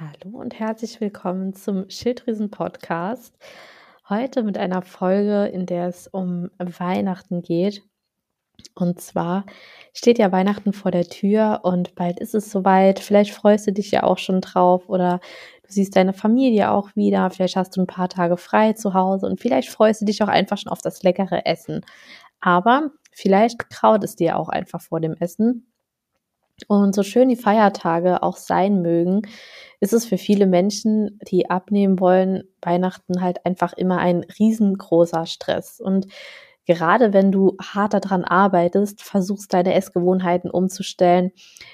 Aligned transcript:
Hallo 0.00 0.38
und 0.38 0.56
herzlich 0.56 1.00
willkommen 1.00 1.54
zum 1.54 1.90
Schilddrüsen-Podcast. 1.90 3.36
Heute 4.08 4.44
mit 4.44 4.56
einer 4.56 4.82
Folge, 4.82 5.46
in 5.46 5.66
der 5.66 5.88
es 5.88 6.06
um 6.06 6.50
Weihnachten 6.56 7.42
geht. 7.42 7.82
Und 8.76 9.00
zwar 9.00 9.44
steht 9.92 10.20
ja 10.20 10.30
Weihnachten 10.30 10.72
vor 10.72 10.92
der 10.92 11.08
Tür 11.08 11.62
und 11.64 11.96
bald 11.96 12.20
ist 12.20 12.36
es 12.36 12.48
soweit. 12.48 13.00
Vielleicht 13.00 13.32
freust 13.32 13.66
du 13.66 13.72
dich 13.72 13.90
ja 13.90 14.04
auch 14.04 14.18
schon 14.18 14.40
drauf 14.40 14.88
oder 14.88 15.18
du 15.66 15.72
siehst 15.72 15.96
deine 15.96 16.12
Familie 16.12 16.70
auch 16.70 16.94
wieder. 16.94 17.28
Vielleicht 17.30 17.56
hast 17.56 17.76
du 17.76 17.80
ein 17.80 17.88
paar 17.88 18.08
Tage 18.08 18.36
frei 18.36 18.74
zu 18.74 18.94
Hause 18.94 19.26
und 19.26 19.40
vielleicht 19.40 19.68
freust 19.68 20.02
du 20.02 20.04
dich 20.04 20.22
auch 20.22 20.28
einfach 20.28 20.58
schon 20.58 20.70
auf 20.70 20.80
das 20.80 21.02
leckere 21.02 21.44
Essen. 21.44 21.84
Aber 22.38 22.92
vielleicht 23.10 23.68
kraut 23.68 24.04
es 24.04 24.14
dir 24.14 24.38
auch 24.38 24.48
einfach 24.48 24.80
vor 24.80 25.00
dem 25.00 25.14
Essen 25.14 25.67
und 26.66 26.94
so 26.94 27.02
schön 27.02 27.28
die 27.28 27.36
Feiertage 27.36 28.22
auch 28.22 28.36
sein 28.36 28.82
mögen, 28.82 29.22
ist 29.80 29.92
es 29.92 30.06
für 30.06 30.18
viele 30.18 30.46
Menschen, 30.46 31.18
die 31.30 31.50
abnehmen 31.50 32.00
wollen, 32.00 32.44
Weihnachten 32.62 33.22
halt 33.22 33.46
einfach 33.46 33.72
immer 33.74 33.98
ein 33.98 34.24
riesengroßer 34.38 35.26
Stress. 35.26 35.80
Und 35.80 36.08
gerade 36.66 37.12
wenn 37.12 37.30
du 37.32 37.56
hart 37.62 37.94
daran 37.94 38.24
arbeitest, 38.24 39.02
versuchst 39.02 39.54
deine 39.54 39.74
Essgewohnheiten 39.74 40.50
umzustellen, 40.50 41.30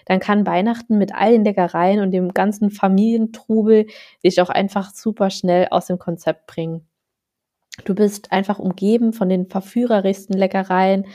dann 0.06 0.20
kann 0.20 0.46
Weihnachten 0.46 0.98
mit 0.98 1.14
all 1.14 1.32
den 1.32 1.44
Leckereien 1.44 2.00
und 2.00 2.10
dem 2.10 2.34
ganzen 2.34 2.70
Familientrubel 2.70 3.86
dich 4.22 4.40
auch 4.40 4.50
einfach 4.50 4.92
super 4.94 5.30
schnell 5.30 5.68
aus 5.70 5.86
dem 5.86 5.98
Konzept 5.98 6.46
bringen. 6.46 6.86
Du 7.84 7.94
bist 7.94 8.30
einfach 8.30 8.58
umgeben 8.58 9.12
von 9.12 9.28
den 9.28 9.48
verführerischsten 9.48 10.36
Leckereien. 10.36 11.06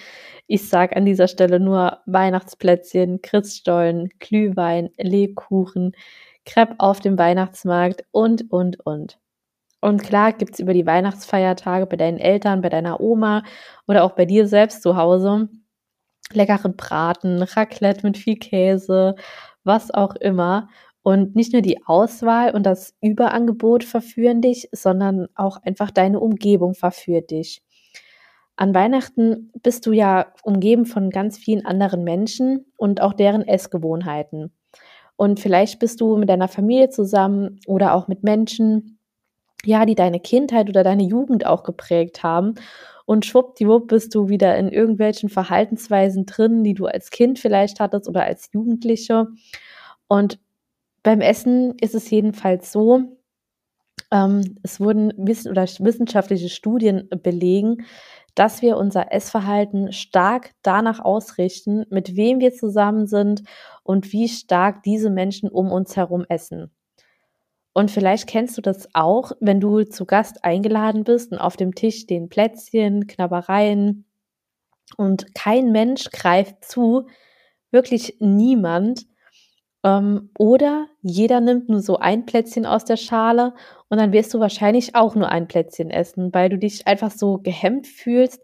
Ich 0.48 0.68
sag 0.68 0.96
an 0.96 1.06
dieser 1.06 1.28
Stelle 1.28 1.60
nur 1.60 2.00
Weihnachtsplätzchen, 2.06 3.22
Christstollen, 3.22 4.10
Glühwein, 4.20 4.90
Lebkuchen, 4.98 5.94
Crepe 6.46 6.76
auf 6.80 7.00
dem 7.00 7.18
Weihnachtsmarkt 7.18 8.04
und, 8.12 8.52
und, 8.52 8.80
und. 8.86 9.20
Und 9.82 10.04
klar 10.04 10.34
gibt's 10.34 10.60
über 10.60 10.74
die 10.74 10.86
Weihnachtsfeiertage 10.86 11.86
bei 11.86 11.96
deinen 11.96 12.18
Eltern, 12.18 12.62
bei 12.62 12.70
deiner 12.70 13.00
Oma 13.00 13.44
oder 13.88 14.04
auch 14.04 14.12
bei 14.12 14.26
dir 14.26 14.48
selbst 14.48 14.82
zu 14.82 14.98
Hause 14.98 15.48
leckeren 16.34 16.76
Braten, 16.76 17.42
Raclette 17.42 18.06
mit 18.06 18.18
viel 18.18 18.38
Käse, 18.38 19.16
was 19.64 19.92
auch 19.92 20.16
immer. 20.16 20.70
Und 21.02 21.36
nicht 21.36 21.54
nur 21.54 21.62
die 21.62 21.86
Auswahl 21.86 22.54
und 22.54 22.66
das 22.66 22.94
Überangebot 23.02 23.84
verführen 23.84 24.42
dich, 24.42 24.70
sondern 24.72 25.28
auch 25.36 25.58
einfach 25.64 25.92
deine 25.92 26.20
Umgebung 26.20 26.74
verführt 26.74 27.32
dich. 27.32 27.64
An 28.56 28.74
Weihnachten 28.74 29.52
bist 29.64 29.86
du 29.86 29.94
ja 29.94 30.34
umgeben 30.44 30.86
von 30.86 31.10
ganz 31.12 31.38
vielen 31.38 31.66
anderen 31.66 32.04
Menschen 32.04 32.66
und 32.76 33.02
auch 33.02 33.14
deren 33.14 33.48
Essgewohnheiten. 33.48 34.52
Und 35.16 35.40
vielleicht 35.40 35.80
bist 35.80 36.02
du 36.02 36.18
mit 36.18 36.28
deiner 36.28 36.50
Familie 36.50 36.90
zusammen 36.90 37.60
oder 37.68 37.94
auch 37.94 38.10
mit 38.10 38.24
Menschen, 38.24 39.00
ja, 39.64 39.86
die 39.86 39.96
deine 39.96 40.20
Kindheit 40.20 40.68
oder 40.68 40.84
deine 40.84 41.04
Jugend 41.04 41.46
auch 41.46 41.64
geprägt 41.64 42.24
haben. 42.24 42.56
Und 43.06 43.26
schwuppdiwupp 43.26 43.88
bist 43.88 44.14
du 44.14 44.30
wieder 44.30 44.58
in 44.58 44.70
irgendwelchen 44.70 45.30
Verhaltensweisen 45.30 46.26
drin, 46.26 46.64
die 46.64 46.74
du 46.74 46.86
als 46.86 47.12
Kind 47.12 47.40
vielleicht 47.40 47.80
hattest 47.80 48.08
oder 48.10 48.24
als 48.24 48.50
Jugendliche. 48.54 49.28
Und 50.08 50.40
beim 51.04 51.22
Essen 51.22 51.76
ist 51.80 51.96
es 51.96 52.10
jedenfalls 52.10 52.72
so, 52.72 53.18
ähm, 54.12 54.58
es 54.64 54.80
wurden 54.80 55.14
wiss 55.18 55.48
oder 55.48 55.64
wissenschaftliche 55.64 56.50
Studien 56.50 57.10
belegen, 57.24 57.86
dass 58.36 58.62
wir 58.62 58.78
unser 58.78 59.12
Essverhalten 59.12 59.92
stark 59.92 60.52
danach 60.62 61.00
ausrichten, 61.00 61.86
mit 61.90 62.16
wem 62.16 62.40
wir 62.40 62.54
zusammen 62.54 63.08
sind 63.08 63.44
und 63.84 64.12
wie 64.14 64.30
stark 64.30 64.84
diese 64.84 65.10
Menschen 65.10 65.50
um 65.50 65.72
uns 65.72 65.96
herum 65.96 66.26
essen. 66.30 66.72
Und 67.74 67.92
vielleicht 67.92 68.28
kennst 68.28 68.58
du 68.58 68.62
das 68.62 68.90
auch, 68.94 69.32
wenn 69.40 69.60
du 69.60 69.84
zu 69.84 70.06
Gast 70.06 70.44
eingeladen 70.44 71.04
bist 71.04 71.32
und 71.32 71.38
auf 71.38 71.56
dem 71.56 71.76
Tisch 71.76 72.00
stehen 72.00 72.30
Plätzchen, 72.30 73.08
Knabbereien 73.08 74.06
und 74.98 75.34
kein 75.36 75.72
Mensch 75.72 76.10
greift 76.12 76.66
zu, 76.66 77.08
wirklich 77.72 78.18
niemand. 78.20 79.06
Ähm, 79.84 80.30
oder 80.38 80.88
jeder 81.02 81.40
nimmt 81.42 81.70
nur 81.70 81.82
so 81.82 81.98
ein 81.98 82.26
Plätzchen 82.26 82.66
aus 82.66 82.86
der 82.86 82.98
Schale 82.98 83.54
und 83.88 84.00
dann 84.00 84.12
wirst 84.12 84.34
du 84.34 84.40
wahrscheinlich 84.40 84.96
auch 84.96 85.16
nur 85.16 85.30
ein 85.30 85.48
Plätzchen 85.48 85.90
essen, 85.90 86.34
weil 86.34 86.50
du 86.50 86.58
dich 86.58 86.86
einfach 86.88 87.12
so 87.12 87.38
gehemmt 87.38 87.88
fühlst, 87.88 88.42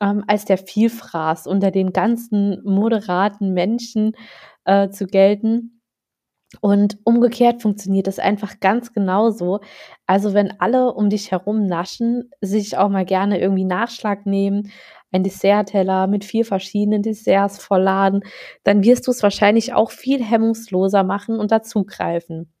ähm, 0.00 0.24
als 0.26 0.44
der 0.44 0.58
Vielfraß 0.58 1.46
unter 1.46 1.70
den 1.70 1.92
ganzen 1.92 2.60
moderaten 2.64 3.52
Menschen 3.54 4.16
äh, 4.64 4.88
zu 4.90 5.06
gelten. 5.06 5.80
Und 6.60 6.98
umgekehrt 7.04 7.62
funktioniert 7.62 8.06
es 8.06 8.18
einfach 8.18 8.60
ganz 8.60 8.92
genauso. 8.92 9.60
Also 10.06 10.34
wenn 10.34 10.60
alle 10.60 10.92
um 10.94 11.10
dich 11.10 11.30
herum 11.32 11.66
naschen, 11.66 12.30
sich 12.40 12.76
auch 12.76 12.88
mal 12.88 13.04
gerne 13.04 13.40
irgendwie 13.40 13.64
Nachschlag 13.64 14.26
nehmen, 14.26 14.70
ein 15.14 15.22
Dessertteller 15.22 16.08
mit 16.08 16.24
vier 16.24 16.44
verschiedenen 16.44 17.02
Desserts 17.02 17.58
vollladen, 17.58 18.24
dann 18.64 18.82
wirst 18.82 19.06
du 19.06 19.12
es 19.12 19.22
wahrscheinlich 19.22 19.72
auch 19.72 19.92
viel 19.92 20.22
hemmungsloser 20.22 21.04
machen 21.04 21.38
und 21.38 21.52
dazugreifen. 21.52 22.52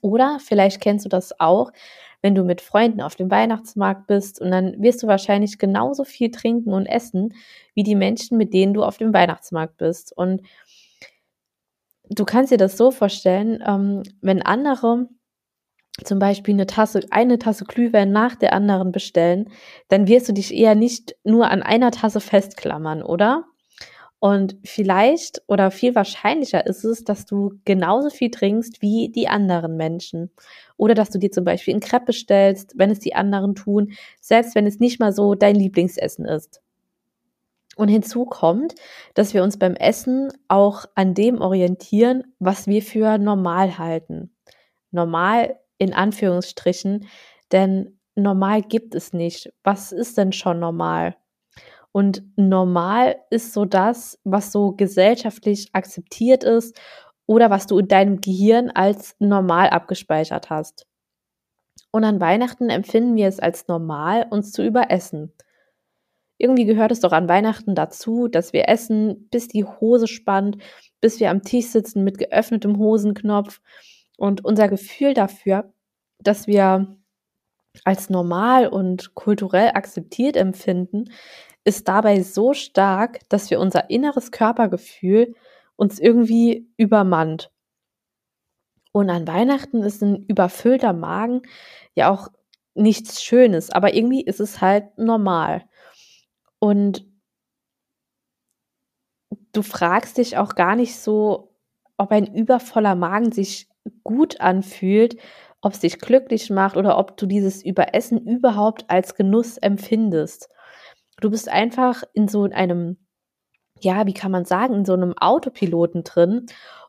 Oder 0.00 0.38
vielleicht 0.40 0.80
kennst 0.80 1.04
du 1.04 1.10
das 1.10 1.38
auch, 1.38 1.70
wenn 2.22 2.34
du 2.34 2.44
mit 2.44 2.62
Freunden 2.62 3.02
auf 3.02 3.14
dem 3.14 3.30
Weihnachtsmarkt 3.30 4.06
bist 4.06 4.40
und 4.40 4.50
dann 4.50 4.80
wirst 4.82 5.02
du 5.02 5.06
wahrscheinlich 5.06 5.58
genauso 5.58 6.04
viel 6.04 6.30
trinken 6.30 6.72
und 6.72 6.86
essen 6.86 7.34
wie 7.74 7.82
die 7.82 7.94
Menschen, 7.94 8.38
mit 8.38 8.54
denen 8.54 8.72
du 8.72 8.82
auf 8.82 8.96
dem 8.96 9.12
Weihnachtsmarkt 9.12 9.76
bist. 9.76 10.16
Und 10.16 10.42
du 12.08 12.24
kannst 12.24 12.52
dir 12.52 12.58
das 12.58 12.76
so 12.76 12.90
vorstellen, 12.90 13.62
ähm, 13.66 14.02
wenn 14.22 14.42
andere 14.42 15.08
zum 16.04 16.18
Beispiel 16.18 16.54
eine 16.54 16.66
Tasse, 16.66 17.00
eine 17.10 17.38
Tasse 17.38 17.64
Glühwein 17.64 18.12
nach 18.12 18.34
der 18.34 18.52
anderen 18.52 18.92
bestellen, 18.92 19.50
dann 19.88 20.08
wirst 20.08 20.28
du 20.28 20.32
dich 20.32 20.54
eher 20.54 20.74
nicht 20.74 21.16
nur 21.24 21.50
an 21.50 21.62
einer 21.62 21.90
Tasse 21.90 22.20
festklammern, 22.20 23.02
oder? 23.02 23.44
Und 24.20 24.58
vielleicht 24.64 25.42
oder 25.46 25.70
viel 25.70 25.94
wahrscheinlicher 25.94 26.66
ist 26.66 26.84
es, 26.84 27.04
dass 27.04 27.24
du 27.24 27.54
genauso 27.64 28.10
viel 28.10 28.30
trinkst 28.30 28.82
wie 28.82 29.08
die 29.08 29.28
anderen 29.28 29.76
Menschen. 29.78 30.30
Oder 30.76 30.94
dass 30.94 31.08
du 31.08 31.18
dir 31.18 31.30
zum 31.30 31.44
Beispiel 31.44 31.74
ein 31.74 31.80
Crepe 31.80 32.06
bestellst, 32.06 32.74
wenn 32.76 32.90
es 32.90 32.98
die 32.98 33.14
anderen 33.14 33.54
tun, 33.54 33.92
selbst 34.20 34.54
wenn 34.54 34.66
es 34.66 34.78
nicht 34.78 35.00
mal 35.00 35.14
so 35.14 35.34
dein 35.34 35.56
Lieblingsessen 35.56 36.26
ist. 36.26 36.60
Und 37.76 37.88
hinzu 37.88 38.26
kommt, 38.26 38.74
dass 39.14 39.32
wir 39.32 39.42
uns 39.42 39.58
beim 39.58 39.74
Essen 39.74 40.30
auch 40.48 40.84
an 40.94 41.14
dem 41.14 41.40
orientieren, 41.40 42.24
was 42.38 42.66
wir 42.66 42.82
für 42.82 43.16
normal 43.16 43.78
halten. 43.78 44.34
Normal 44.90 45.59
in 45.80 45.94
Anführungsstrichen, 45.94 47.08
denn 47.50 47.98
normal 48.14 48.62
gibt 48.62 48.94
es 48.94 49.12
nicht. 49.12 49.52
Was 49.64 49.90
ist 49.90 50.18
denn 50.18 50.32
schon 50.32 50.60
normal? 50.60 51.16
Und 51.90 52.22
normal 52.36 53.16
ist 53.30 53.52
so 53.52 53.64
das, 53.64 54.20
was 54.22 54.52
so 54.52 54.72
gesellschaftlich 54.72 55.70
akzeptiert 55.72 56.44
ist 56.44 56.78
oder 57.26 57.50
was 57.50 57.66
du 57.66 57.78
in 57.78 57.88
deinem 57.88 58.20
Gehirn 58.20 58.70
als 58.70 59.16
normal 59.18 59.70
abgespeichert 59.70 60.50
hast. 60.50 60.86
Und 61.90 62.04
an 62.04 62.20
Weihnachten 62.20 62.70
empfinden 62.70 63.16
wir 63.16 63.26
es 63.26 63.40
als 63.40 63.66
normal, 63.66 64.26
uns 64.30 64.52
zu 64.52 64.64
überessen. 64.64 65.32
Irgendwie 66.38 66.64
gehört 66.64 66.92
es 66.92 67.00
doch 67.00 67.12
an 67.12 67.28
Weihnachten 67.28 67.74
dazu, 67.74 68.28
dass 68.28 68.52
wir 68.52 68.68
essen, 68.68 69.28
bis 69.30 69.48
die 69.48 69.64
Hose 69.64 70.06
spannt, 70.06 70.58
bis 71.00 71.20
wir 71.20 71.30
am 71.30 71.42
Tisch 71.42 71.66
sitzen 71.66 72.04
mit 72.04 72.18
geöffnetem 72.18 72.78
Hosenknopf 72.78 73.60
und 74.20 74.44
unser 74.44 74.68
Gefühl 74.68 75.14
dafür, 75.14 75.72
dass 76.18 76.46
wir 76.46 76.94
als 77.84 78.10
normal 78.10 78.68
und 78.68 79.14
kulturell 79.14 79.70
akzeptiert 79.74 80.36
empfinden, 80.36 81.10
ist 81.64 81.88
dabei 81.88 82.22
so 82.22 82.52
stark, 82.52 83.20
dass 83.30 83.50
wir 83.50 83.58
unser 83.60 83.88
inneres 83.88 84.30
Körpergefühl 84.30 85.34
uns 85.76 85.98
irgendwie 85.98 86.68
übermannt. 86.76 87.50
Und 88.92 89.08
an 89.08 89.26
Weihnachten 89.26 89.82
ist 89.82 90.02
ein 90.02 90.26
überfüllter 90.26 90.92
Magen 90.92 91.40
ja 91.94 92.10
auch 92.10 92.28
nichts 92.74 93.22
Schönes, 93.22 93.70
aber 93.70 93.94
irgendwie 93.94 94.22
ist 94.22 94.40
es 94.40 94.60
halt 94.60 94.98
normal. 94.98 95.64
Und 96.58 97.06
du 99.52 99.62
fragst 99.62 100.18
dich 100.18 100.36
auch 100.36 100.54
gar 100.56 100.76
nicht 100.76 100.98
so, 100.98 101.49
ob 102.00 102.12
ein 102.12 102.34
übervoller 102.34 102.94
Magen 102.94 103.30
sich 103.30 103.68
gut 104.04 104.40
anfühlt, 104.40 105.16
ob 105.60 105.74
es 105.74 105.80
dich 105.80 105.98
glücklich 105.98 106.48
macht 106.48 106.78
oder 106.78 106.96
ob 106.96 107.18
du 107.18 107.26
dieses 107.26 107.62
Überessen 107.62 108.26
überhaupt 108.26 108.86
als 108.88 109.14
Genuss 109.14 109.58
empfindest. 109.58 110.48
Du 111.20 111.30
bist 111.30 111.50
einfach 111.50 112.02
in 112.14 112.26
so 112.26 112.44
einem, 112.44 112.96
ja, 113.80 114.06
wie 114.06 114.14
kann 114.14 114.32
man 114.32 114.46
sagen, 114.46 114.72
in 114.72 114.84
so 114.86 114.94
einem 114.94 115.12
Autopiloten 115.18 116.02
drin. 116.02 116.46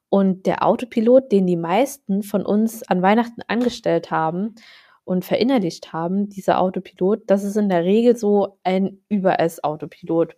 Und 0.07 0.45
der 0.45 0.65
Autopilot, 0.65 1.29
den 1.31 1.45
die 1.45 1.57
meisten 1.57 2.23
von 2.23 2.45
uns 2.45 2.83
an 2.83 3.01
Weihnachten 3.01 3.41
angestellt 3.47 4.11
haben 4.11 4.55
und 5.03 5.25
verinnerlicht 5.25 5.91
haben, 5.91 6.29
dieser 6.29 6.61
Autopilot, 6.61 7.23
das 7.27 7.43
ist 7.43 7.57
in 7.57 7.67
der 7.67 7.83
Regel 7.83 8.15
so 8.15 8.59
ein 8.63 9.01
Überess-Autopilot. 9.09 10.35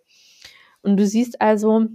Und 0.81 0.97
du 0.97 1.05
siehst 1.05 1.41
also, 1.41 1.87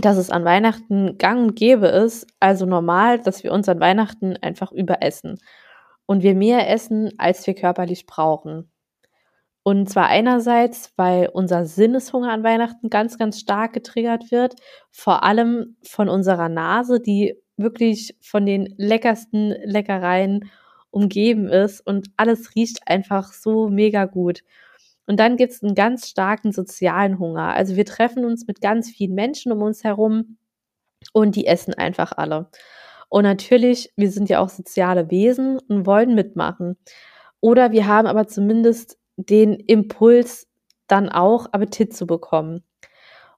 dass 0.00 0.16
es 0.16 0.30
an 0.30 0.44
Weihnachten 0.44 1.18
gang 1.18 1.48
und 1.48 1.56
gäbe 1.56 1.86
ist, 1.86 2.26
also 2.40 2.66
normal, 2.66 3.20
dass 3.20 3.44
wir 3.44 3.52
uns 3.52 3.68
an 3.68 3.80
Weihnachten 3.80 4.36
einfach 4.36 4.72
überessen 4.72 5.38
und 6.06 6.22
wir 6.22 6.34
mehr 6.34 6.70
essen, 6.70 7.10
als 7.18 7.46
wir 7.46 7.54
körperlich 7.54 8.06
brauchen. 8.06 8.70
Und 9.62 9.90
zwar 9.90 10.06
einerseits, 10.06 10.92
weil 10.96 11.28
unser 11.30 11.66
Sinneshunger 11.66 12.32
an 12.32 12.42
Weihnachten 12.42 12.88
ganz, 12.88 13.18
ganz 13.18 13.38
stark 13.38 13.74
getriggert 13.74 14.30
wird, 14.30 14.54
vor 14.90 15.24
allem 15.24 15.76
von 15.82 16.08
unserer 16.08 16.48
Nase, 16.48 17.00
die 17.00 17.34
wirklich 17.58 18.16
von 18.22 18.46
den 18.46 18.72
leckersten 18.78 19.50
Leckereien 19.64 20.50
umgeben 20.90 21.48
ist 21.48 21.86
und 21.86 22.08
alles 22.16 22.54
riecht 22.54 22.78
einfach 22.86 23.32
so 23.32 23.68
mega 23.68 24.06
gut. 24.06 24.42
Und 25.08 25.18
dann 25.18 25.38
gibt 25.38 25.54
es 25.54 25.62
einen 25.62 25.74
ganz 25.74 26.06
starken 26.06 26.52
sozialen 26.52 27.18
Hunger. 27.18 27.54
Also 27.54 27.76
wir 27.76 27.86
treffen 27.86 28.26
uns 28.26 28.46
mit 28.46 28.60
ganz 28.60 28.90
vielen 28.90 29.14
Menschen 29.14 29.50
um 29.52 29.62
uns 29.62 29.82
herum 29.82 30.36
und 31.14 31.34
die 31.34 31.46
essen 31.46 31.72
einfach 31.72 32.12
alle. 32.12 32.50
Und 33.08 33.22
natürlich, 33.22 33.90
wir 33.96 34.10
sind 34.10 34.28
ja 34.28 34.40
auch 34.40 34.50
soziale 34.50 35.10
Wesen 35.10 35.58
und 35.60 35.86
wollen 35.86 36.14
mitmachen. 36.14 36.76
Oder 37.40 37.72
wir 37.72 37.86
haben 37.86 38.06
aber 38.06 38.26
zumindest 38.26 38.98
den 39.16 39.54
Impuls, 39.54 40.46
dann 40.88 41.08
auch 41.08 41.46
Appetit 41.52 41.96
zu 41.96 42.06
bekommen. 42.06 42.62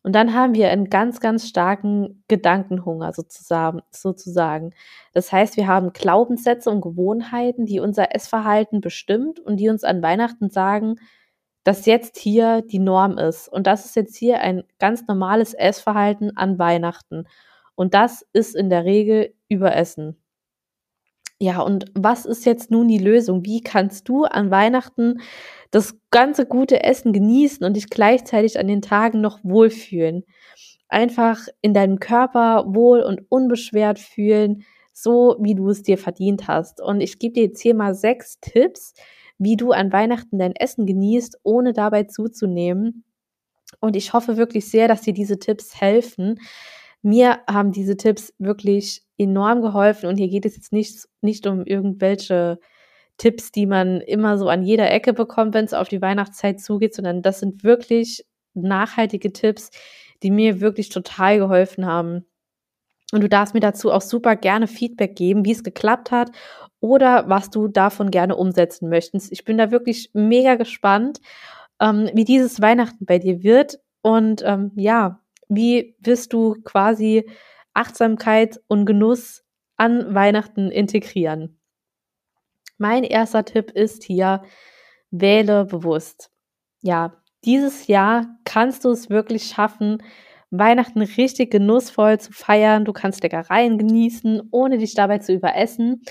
Und 0.02 0.14
dann 0.14 0.34
haben 0.34 0.54
wir 0.54 0.70
einen 0.70 0.90
ganz, 0.90 1.20
ganz 1.20 1.46
starken 1.46 2.24
Gedankenhunger 2.26 3.12
sozusagen. 3.12 4.72
Das 5.12 5.30
heißt, 5.30 5.56
wir 5.56 5.68
haben 5.68 5.92
Glaubenssätze 5.92 6.68
und 6.68 6.80
Gewohnheiten, 6.80 7.64
die 7.64 7.78
unser 7.78 8.12
Essverhalten 8.12 8.80
bestimmt 8.80 9.38
und 9.38 9.58
die 9.58 9.68
uns 9.68 9.84
an 9.84 10.02
Weihnachten 10.02 10.50
sagen, 10.50 10.96
dass 11.64 11.86
jetzt 11.86 12.18
hier 12.18 12.62
die 12.62 12.78
Norm 12.78 13.18
ist. 13.18 13.48
Und 13.48 13.66
das 13.66 13.84
ist 13.84 13.96
jetzt 13.96 14.16
hier 14.16 14.40
ein 14.40 14.64
ganz 14.78 15.06
normales 15.06 15.54
Essverhalten 15.54 16.36
an 16.36 16.58
Weihnachten. 16.58 17.26
Und 17.74 17.94
das 17.94 18.26
ist 18.32 18.56
in 18.56 18.70
der 18.70 18.84
Regel 18.84 19.34
Überessen. 19.48 20.16
Ja, 21.42 21.62
und 21.62 21.86
was 21.94 22.26
ist 22.26 22.44
jetzt 22.44 22.70
nun 22.70 22.86
die 22.86 22.98
Lösung? 22.98 23.46
Wie 23.46 23.62
kannst 23.62 24.08
du 24.10 24.24
an 24.24 24.50
Weihnachten 24.50 25.22
das 25.70 25.98
ganze 26.10 26.44
gute 26.44 26.84
Essen 26.84 27.14
genießen 27.14 27.64
und 27.64 27.76
dich 27.76 27.88
gleichzeitig 27.88 28.58
an 28.58 28.68
den 28.68 28.82
Tagen 28.82 29.22
noch 29.22 29.38
wohlfühlen? 29.42 30.24
Einfach 30.88 31.46
in 31.62 31.72
deinem 31.72 31.98
Körper 31.98 32.66
wohl 32.66 33.00
und 33.00 33.22
unbeschwert 33.30 33.98
fühlen, 33.98 34.64
so 34.92 35.36
wie 35.40 35.54
du 35.54 35.70
es 35.70 35.82
dir 35.82 35.96
verdient 35.96 36.46
hast. 36.46 36.80
Und 36.82 37.00
ich 37.00 37.18
gebe 37.18 37.32
dir 37.32 37.44
jetzt 37.44 37.62
hier 37.62 37.74
mal 37.74 37.94
sechs 37.94 38.38
Tipps, 38.40 38.92
wie 39.40 39.56
du 39.56 39.72
an 39.72 39.92
Weihnachten 39.92 40.38
dein 40.38 40.54
Essen 40.54 40.86
genießt, 40.86 41.40
ohne 41.42 41.72
dabei 41.72 42.04
zuzunehmen. 42.04 43.04
Und 43.80 43.96
ich 43.96 44.12
hoffe 44.12 44.36
wirklich 44.36 44.70
sehr, 44.70 44.86
dass 44.86 45.00
dir 45.00 45.14
diese 45.14 45.38
Tipps 45.38 45.80
helfen. 45.80 46.38
Mir 47.02 47.38
haben 47.48 47.72
diese 47.72 47.96
Tipps 47.96 48.34
wirklich 48.38 49.02
enorm 49.16 49.62
geholfen 49.62 50.08
und 50.08 50.16
hier 50.16 50.28
geht 50.28 50.44
es 50.44 50.56
jetzt 50.56 50.72
nicht, 50.72 51.08
nicht 51.22 51.46
um 51.46 51.64
irgendwelche 51.64 52.60
Tipps, 53.16 53.50
die 53.50 53.66
man 53.66 54.02
immer 54.02 54.36
so 54.36 54.48
an 54.48 54.62
jeder 54.62 54.90
Ecke 54.90 55.14
bekommt, 55.14 55.54
wenn 55.54 55.64
es 55.64 55.74
auf 55.74 55.88
die 55.88 56.02
Weihnachtszeit 56.02 56.60
zugeht, 56.60 56.94
sondern 56.94 57.22
das 57.22 57.40
sind 57.40 57.64
wirklich 57.64 58.26
nachhaltige 58.52 59.32
Tipps, 59.32 59.70
die 60.22 60.30
mir 60.30 60.60
wirklich 60.60 60.90
total 60.90 61.38
geholfen 61.38 61.86
haben. 61.86 62.26
Und 63.12 63.22
du 63.22 63.28
darfst 63.28 63.54
mir 63.54 63.60
dazu 63.60 63.90
auch 63.90 64.02
super 64.02 64.36
gerne 64.36 64.66
Feedback 64.66 65.16
geben, 65.16 65.44
wie 65.44 65.52
es 65.52 65.64
geklappt 65.64 66.10
hat 66.10 66.30
oder 66.80 67.28
was 67.28 67.50
du 67.50 67.68
davon 67.68 68.10
gerne 68.10 68.36
umsetzen 68.36 68.88
möchtest. 68.88 69.32
Ich 69.32 69.44
bin 69.44 69.58
da 69.58 69.70
wirklich 69.70 70.10
mega 70.12 70.54
gespannt, 70.54 71.20
ähm, 71.80 72.10
wie 72.14 72.24
dieses 72.24 72.60
Weihnachten 72.60 73.06
bei 73.06 73.18
dir 73.18 73.42
wird. 73.42 73.80
Und 74.02 74.42
ähm, 74.44 74.72
ja, 74.76 75.20
wie 75.48 75.96
wirst 75.98 76.32
du 76.32 76.54
quasi 76.62 77.28
Achtsamkeit 77.74 78.60
und 78.68 78.86
Genuss 78.86 79.44
an 79.76 80.14
Weihnachten 80.14 80.70
integrieren? 80.70 81.58
Mein 82.78 83.04
erster 83.04 83.44
Tipp 83.44 83.72
ist 83.72 84.04
hier, 84.04 84.42
wähle 85.10 85.66
bewusst. 85.66 86.30
Ja, 86.80 87.20
dieses 87.44 87.88
Jahr 87.88 88.38
kannst 88.44 88.84
du 88.84 88.90
es 88.90 89.10
wirklich 89.10 89.44
schaffen, 89.44 90.02
Weihnachten 90.50 91.00
richtig 91.02 91.50
genussvoll 91.50 92.18
zu 92.18 92.32
feiern. 92.32 92.84
Du 92.84 92.92
kannst 92.92 93.22
Leckereien 93.22 93.78
genießen, 93.78 94.42
ohne 94.50 94.78
dich 94.78 94.94
dabei 94.94 95.18
zu 95.18 95.32
überessen. 95.32 96.02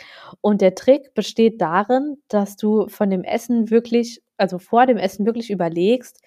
Und 0.41 0.61
der 0.61 0.75
Trick 0.75 1.13
besteht 1.13 1.61
darin, 1.61 2.17
dass 2.29 2.55
du 2.55 2.87
von 2.87 3.09
dem 3.09 3.23
Essen 3.23 3.69
wirklich, 3.69 4.21
also 4.37 4.57
vor 4.59 4.85
dem 4.85 4.97
Essen 4.97 5.25
wirklich 5.25 5.49
überlegst, 5.49 6.21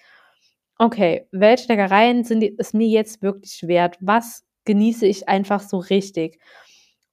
okay, 0.77 1.27
welche 1.31 1.67
Leckereien 1.67 2.23
sind 2.23 2.43
es 2.57 2.73
mir 2.73 2.87
jetzt 2.87 3.21
wirklich 3.21 3.67
wert? 3.67 3.97
Was 3.99 4.43
genieße 4.65 5.05
ich 5.05 5.27
einfach 5.27 5.61
so 5.61 5.77
richtig? 5.77 6.39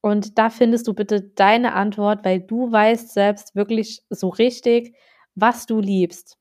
Und 0.02 0.38
da 0.38 0.50
findest 0.50 0.86
du 0.88 0.94
bitte 0.94 1.22
deine 1.22 1.74
Antwort, 1.74 2.24
weil 2.24 2.40
du 2.40 2.72
weißt 2.72 3.12
selbst 3.12 3.54
wirklich 3.54 4.02
so 4.10 4.28
richtig, 4.28 4.94
was 5.34 5.66
du 5.66 5.80
liebst. 5.80 6.39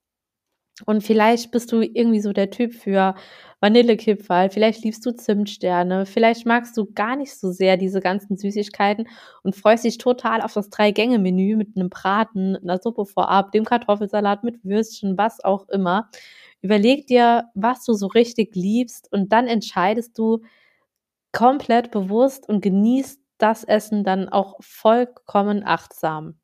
Und 0.85 1.03
vielleicht 1.03 1.51
bist 1.51 1.71
du 1.71 1.81
irgendwie 1.81 2.21
so 2.21 2.33
der 2.33 2.49
Typ 2.49 2.73
für 2.73 3.15
Vanillekipferl, 3.61 4.49
vielleicht 4.49 4.83
liebst 4.83 5.05
du 5.05 5.11
Zimtsterne, 5.13 6.05
vielleicht 6.05 6.45
magst 6.45 6.77
du 6.77 6.85
gar 6.93 7.15
nicht 7.15 7.37
so 7.37 7.51
sehr 7.51 7.75
diese 7.77 7.99
ganzen 7.99 8.37
Süßigkeiten 8.37 9.07
und 9.43 9.55
freust 9.55 9.83
dich 9.83 9.97
total 9.97 10.41
auf 10.41 10.53
das 10.53 10.69
Drei-Gänge-Menü 10.69 11.57
mit 11.57 11.75
einem 11.75 11.89
Braten, 11.89 12.55
einer 12.55 12.79
Suppe 12.81 13.05
vorab, 13.05 13.51
dem 13.51 13.65
Kartoffelsalat 13.65 14.43
mit 14.43 14.63
Würstchen, 14.63 15.17
was 15.17 15.43
auch 15.43 15.67
immer. 15.69 16.09
Überleg 16.61 17.07
dir, 17.07 17.45
was 17.53 17.83
du 17.83 17.93
so 17.93 18.07
richtig 18.07 18.55
liebst 18.55 19.11
und 19.11 19.31
dann 19.33 19.47
entscheidest 19.47 20.17
du 20.17 20.39
komplett 21.31 21.91
bewusst 21.91 22.47
und 22.49 22.61
genießt 22.61 23.19
das 23.37 23.63
Essen 23.63 24.03
dann 24.03 24.29
auch 24.29 24.57
vollkommen 24.61 25.63
achtsam. 25.65 26.39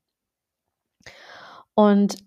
Und 1.76 2.18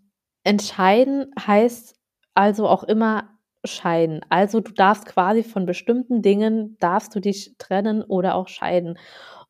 entscheiden 0.44 1.32
heißt 1.38 1.97
also 2.38 2.68
auch 2.68 2.84
immer 2.84 3.30
scheiden. 3.64 4.20
Also 4.28 4.60
du 4.60 4.72
darfst 4.72 5.06
quasi 5.06 5.42
von 5.42 5.66
bestimmten 5.66 6.22
Dingen, 6.22 6.76
darfst 6.78 7.12
du 7.12 7.18
dich 7.18 7.56
trennen 7.58 8.00
oder 8.00 8.36
auch 8.36 8.46
scheiden. 8.46 8.96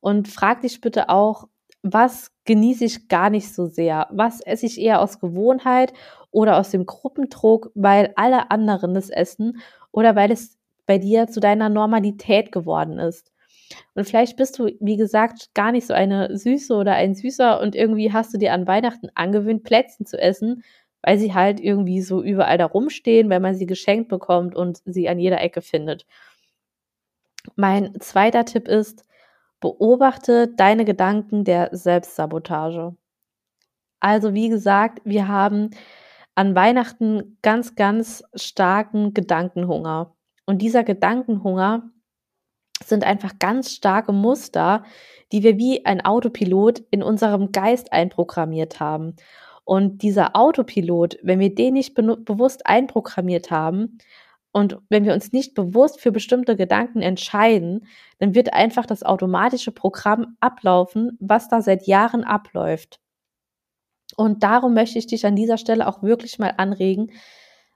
Und 0.00 0.26
frag 0.26 0.62
dich 0.62 0.81
bitte 0.81 1.11
auch, 1.11 1.49
was 1.82 2.32
genieße 2.46 2.87
ich 2.87 3.08
gar 3.08 3.29
nicht 3.29 3.55
so 3.55 3.67
sehr? 3.67 4.08
Was 4.11 4.40
esse 4.40 4.64
ich 4.64 4.81
eher 4.81 5.02
aus 5.02 5.20
Gewohnheit 5.20 5.93
oder 6.31 6.56
aus 6.56 6.70
dem 6.70 6.87
Gruppendruck, 6.87 7.70
weil 7.75 8.14
alle 8.17 8.50
anderen 8.50 8.96
es 8.96 9.11
essen 9.11 9.61
oder 9.93 10.17
weil 10.17 10.32
es 10.32 10.56
bei 10.87 10.96
dir 10.96 11.26
zu 11.26 11.41
deiner 11.41 11.69
Normalität 11.69 12.52
geworden 12.52 12.99
ist? 12.99 13.31
Und 13.94 14.06
vielleicht 14.06 14.38
bist 14.38 14.58
du, 14.58 14.70
wie 14.81 14.96
gesagt, 14.96 15.52
gar 15.52 15.73
nicht 15.73 15.87
so 15.87 15.93
eine 15.93 16.34
Süße 16.34 16.75
oder 16.75 16.94
ein 16.94 17.14
Süßer 17.14 17.61
und 17.61 17.77
irgendwie 17.77 18.15
hast 18.15 18.32
du 18.32 18.39
dir 18.39 18.55
an 18.55 18.67
Weihnachten 18.67 19.10
angewöhnt, 19.15 19.63
Plätzchen 19.63 20.06
zu 20.06 20.19
essen, 20.19 20.65
weil 21.02 21.19
sie 21.19 21.34
halt 21.34 21.60
irgendwie 21.60 22.00
so 22.00 22.22
überall 22.22 22.58
da 22.58 22.67
rumstehen, 22.67 23.31
wenn 23.31 23.43
man 23.43 23.55
sie 23.55 23.67
geschenkt 23.67 24.08
bekommt 24.08 24.55
und 24.55 24.82
sie 24.84 25.08
an 25.08 25.19
jeder 25.19 25.40
Ecke 25.40 25.62
findet. 25.62 26.06
Mein 27.56 27.98
zweiter 28.00 28.44
Tipp 28.44 28.69
ist, 28.69 29.05
beobachte 29.60 30.48
deine 30.48 30.84
Gedanken 30.84 31.44
der 31.44 31.70
Selbstsabotage. 31.72 32.94
Also 34.00 34.34
wie 34.34 34.48
gesagt, 34.48 35.00
wir 35.05 35.28
haben 35.28 35.70
an 36.34 36.55
Weihnachten 36.55 37.38
ganz, 37.43 37.74
ganz 37.74 38.22
starken 38.34 39.12
Gedankenhunger. 39.12 40.14
Und 40.46 40.62
dieser 40.62 40.84
Gedankenhunger 40.84 41.90
sind 42.84 43.05
einfach 43.05 43.40
ganz 43.40 43.72
starke 43.72 44.12
Muster, 44.12 44.84
die 45.32 45.43
wir 45.43 45.58
wie 45.58 45.84
ein 45.84 46.05
Autopilot 46.05 46.81
in 46.90 47.02
unserem 47.02 47.50
Geist 47.50 47.93
einprogrammiert 47.93 48.78
haben. 48.78 49.17
Und 49.69 50.01
dieser 50.01 50.34
Autopilot, 50.34 51.19
wenn 51.22 51.41
wir 51.41 51.55
den 51.55 51.75
nicht 51.75 51.94
be 51.94 52.17
bewusst 52.17 52.67
einprogrammiert 52.67 53.51
haben 53.51 53.98
und 54.51 54.79
wenn 54.89 55.05
wir 55.05 55.13
uns 55.13 55.32
nicht 55.32 55.53
bewusst 55.53 56.01
für 56.01 56.10
bestimmte 56.10 56.56
Gedanken 56.56 57.03
entscheiden, 57.03 57.87
dann 58.19 58.34
wird 58.34 58.55
einfach 58.55 58.87
das 58.87 59.03
automatische 59.03 59.70
Programm 59.70 60.39
ablaufen, 60.41 61.19
was 61.20 61.51
da 61.51 61.60
seit 61.60 61.87
Jahren 61.87 62.25
abläuft. 62.25 62.98
Und 64.17 64.43
darum 64.43 64.72
möchte 64.72 64.98
ich 64.98 65.06
dich 65.06 65.27
an 65.27 65.37
dieser 65.37 65.58
Stelle 65.58 65.87
auch 65.87 66.03
wirklich 66.03 66.39
mal 66.39 66.55
anregen, 66.56 67.13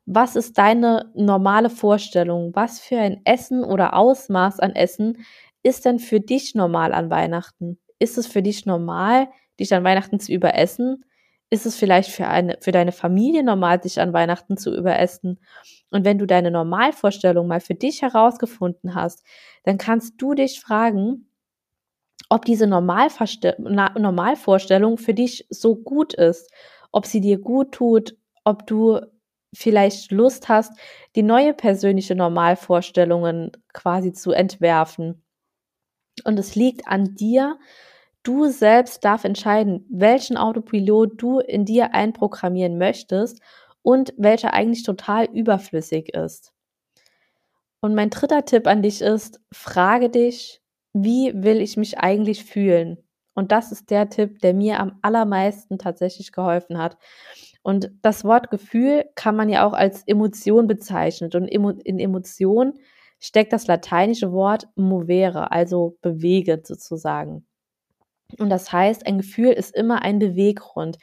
was 0.07 0.35
ist 0.35 0.57
deine 0.57 1.13
normale 1.15 1.69
Vorstellung? 1.69 2.53
Was 2.55 2.81
für 2.81 3.01
ein 3.01 3.21
Essen 3.27 3.63
oder 3.65 3.95
Ausmaß 3.95 4.61
an 4.61 4.75
Essen 4.75 5.19
ist 5.63 5.85
denn 5.85 5.99
für 5.99 6.21
dich 6.21 6.55
normal 6.55 6.95
an 6.95 7.11
Weihnachten? 7.11 7.79
Ist 7.99 8.17
es 8.17 8.27
für 8.27 8.41
dich 8.43 8.65
normal, 8.65 9.29
dich 9.61 9.75
an 9.75 9.85
Weihnachten 9.85 10.21
zu 10.21 10.33
überessen? 10.33 11.05
Ist 11.53 11.67
es 11.67 11.77
vielleicht 11.77 12.11
für, 12.11 12.27
eine, 12.29 12.57
für 12.61 12.73
deine 12.73 12.93
Familie 12.93 13.43
normal, 13.43 13.83
sich 13.83 14.01
an 14.01 14.15
Weihnachten 14.15 14.57
zu 14.57 14.75
überessen. 14.75 15.39
Und 15.91 16.07
wenn 16.07 16.17
du 16.17 16.27
deine 16.27 16.51
Normalvorstellung 16.51 17.47
mal 17.47 17.61
für 17.61 17.75
dich 17.75 18.01
herausgefunden 18.01 18.95
hast, 18.95 19.23
dann 19.65 19.77
kannst 19.77 20.15
du 20.17 20.33
dich 20.33 20.61
fragen, 20.61 21.29
ob 22.31 22.47
diese 22.47 22.67
Normalvorstellung 22.67 24.97
für 24.97 25.13
dich 25.13 25.47
so 25.51 25.77
gut 25.77 26.15
ist, 26.15 26.51
ob 26.91 27.05
sie 27.05 27.21
dir 27.21 27.37
gut 27.37 27.73
tut, 27.73 28.17
ob 28.45 28.67
du 28.67 29.01
vielleicht 29.53 30.11
Lust 30.11 30.49
hast, 30.49 30.73
die 31.17 31.23
neue 31.23 31.53
persönliche 31.53 32.15
Normalvorstellungen 32.15 33.53
quasi 33.75 34.15
zu 34.15 34.33
entwerfen. 34.33 35.23
Und 36.25 36.39
es 36.39 36.55
liegt 36.55 36.89
an 36.89 37.15
dir, 37.15 37.59
du 38.23 38.49
selbst 38.49 39.05
darf 39.05 39.25
entscheiden, 39.25 39.87
welchen 39.91 40.37
Autopilot 40.37 41.21
du 41.21 41.41
in 41.41 41.65
dir 41.65 41.95
einprogrammieren 41.95 42.79
möchtest 42.79 43.41
und 43.83 44.15
welcher 44.17 44.55
eigentlich 44.55 44.85
total 44.85 45.27
überflüssig 45.27 46.15
ist. 46.15 46.53
Und 47.81 47.95
mein 47.95 48.11
dritter 48.11 48.45
Tipp 48.45 48.67
an 48.69 48.83
dich 48.83 49.01
ist, 49.03 49.41
frage 49.53 50.09
dich, 50.09 50.63
wie 50.93 51.33
will 51.35 51.61
ich 51.61 51.77
mich 51.77 51.99
eigentlich 51.99 52.45
fühlen? 52.45 52.99
Und 53.35 53.51
das 53.51 53.73
ist 53.73 53.91
der 53.91 54.09
Tipp, 54.09 54.41
der 54.41 54.55
mir 54.55 54.79
am 54.79 54.99
allermeisten 55.03 55.79
tatsächlich 55.79 56.33
geholfen 56.33 56.79
hat. 56.79 56.99
Und 57.63 57.91
das 58.03 58.25
Wort 58.25 58.51
Gefühl 58.51 59.07
kann 59.15 59.37
man 59.37 59.49
ja 59.49 59.67
auch 59.67 59.73
als 59.73 60.07
Emotion 60.07 60.67
bezeichnen. 60.67 61.31
Und 61.35 61.49
in 61.49 61.99
Emotion 61.99 62.75
steckt 63.19 63.53
das 63.53 63.67
lateinische 63.67 64.33
Wort 64.33 64.69
movere, 64.77 65.51
also 65.51 65.97
bewegend 66.03 66.67
sozusagen. 66.67 67.47
Und 68.39 68.51
das 68.51 68.73
heißt, 68.73 69.07
ein 69.07 69.19
Gefühl 69.19 69.51
ist 69.53 69.75
immer 69.75 70.03
ein 70.03 70.19
Beweggrund. 70.19 70.99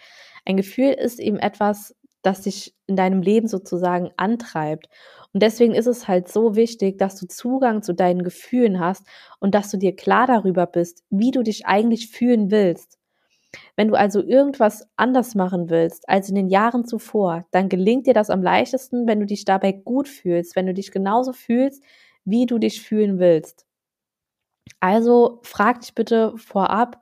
Ein 0.45 0.57
Gefühl 0.57 0.91
ist 0.91 1.19
eben 1.19 1.37
etwas, 1.37 1.95
das 2.21 2.41
dich 2.41 2.75
in 2.87 2.95
deinem 2.95 3.21
Leben 3.21 3.47
sozusagen 3.47 4.11
antreibt. 4.17 4.89
Und 5.33 5.43
deswegen 5.43 5.73
ist 5.73 5.87
es 5.87 6.07
halt 6.07 6.27
so 6.27 6.55
wichtig, 6.55 6.97
dass 6.97 7.15
du 7.15 7.27
Zugang 7.27 7.81
zu 7.81 7.93
deinen 7.93 8.23
Gefühlen 8.23 8.79
hast 8.79 9.05
und 9.39 9.55
dass 9.55 9.71
du 9.71 9.77
dir 9.77 9.95
klar 9.95 10.27
darüber 10.27 10.65
bist, 10.65 11.03
wie 11.09 11.31
du 11.31 11.43
dich 11.43 11.65
eigentlich 11.65 12.09
fühlen 12.09 12.51
willst. 12.51 12.97
Wenn 13.75 13.87
du 13.87 13.95
also 13.95 14.21
irgendwas 14.21 14.87
anders 14.95 15.33
machen 15.33 15.69
willst 15.69 16.07
als 16.07 16.29
in 16.29 16.35
den 16.35 16.49
Jahren 16.49 16.85
zuvor, 16.85 17.45
dann 17.51 17.69
gelingt 17.69 18.05
dir 18.05 18.13
das 18.13 18.29
am 18.29 18.43
leichtesten, 18.43 19.07
wenn 19.07 19.19
du 19.19 19.25
dich 19.25 19.45
dabei 19.45 19.71
gut 19.71 20.07
fühlst, 20.07 20.55
wenn 20.55 20.67
du 20.67 20.73
dich 20.73 20.91
genauso 20.91 21.33
fühlst, 21.33 21.83
wie 22.25 22.45
du 22.45 22.59
dich 22.59 22.81
fühlen 22.81 23.17
willst. 23.19 23.65
Also 24.79 25.39
frag 25.43 25.81
dich 25.81 25.95
bitte 25.95 26.33
vorab, 26.37 27.01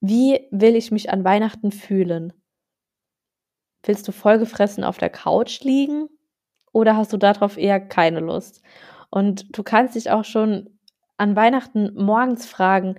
wie 0.00 0.46
will 0.50 0.76
ich 0.76 0.90
mich 0.90 1.10
an 1.10 1.24
Weihnachten 1.24 1.72
fühlen? 1.72 2.32
Willst 3.82 4.06
du 4.08 4.12
vollgefressen 4.12 4.84
auf 4.84 4.98
der 4.98 5.10
Couch 5.10 5.60
liegen 5.62 6.08
oder 6.72 6.96
hast 6.96 7.12
du 7.12 7.16
darauf 7.16 7.56
eher 7.56 7.80
keine 7.80 8.20
Lust? 8.20 8.62
Und 9.10 9.56
du 9.56 9.62
kannst 9.62 9.94
dich 9.94 10.10
auch 10.10 10.24
schon 10.24 10.78
an 11.16 11.36
Weihnachten 11.36 11.92
morgens 11.94 12.46
fragen, 12.46 12.96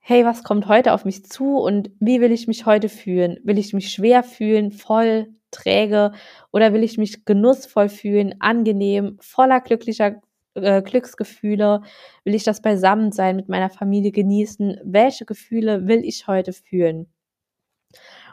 hey, 0.00 0.24
was 0.24 0.42
kommt 0.42 0.66
heute 0.68 0.94
auf 0.94 1.04
mich 1.04 1.26
zu 1.26 1.58
und 1.58 1.90
wie 2.00 2.20
will 2.20 2.32
ich 2.32 2.48
mich 2.48 2.66
heute 2.66 2.88
fühlen? 2.88 3.38
Will 3.44 3.58
ich 3.58 3.74
mich 3.74 3.90
schwer 3.90 4.22
fühlen, 4.22 4.72
voll, 4.72 5.28
träge 5.50 6.12
oder 6.52 6.72
will 6.72 6.82
ich 6.82 6.98
mich 6.98 7.24
genussvoll 7.24 7.88
fühlen, 7.88 8.34
angenehm, 8.40 9.18
voller 9.20 9.60
glücklicher 9.60 10.20
äh, 10.62 10.82
Glücksgefühle? 10.82 11.82
Will 12.24 12.34
ich 12.34 12.44
das 12.44 12.62
Beisammensein 12.62 13.36
mit 13.36 13.48
meiner 13.48 13.70
Familie 13.70 14.12
genießen? 14.12 14.80
Welche 14.84 15.24
Gefühle 15.24 15.86
will 15.86 16.04
ich 16.04 16.26
heute 16.26 16.52
fühlen? 16.52 17.12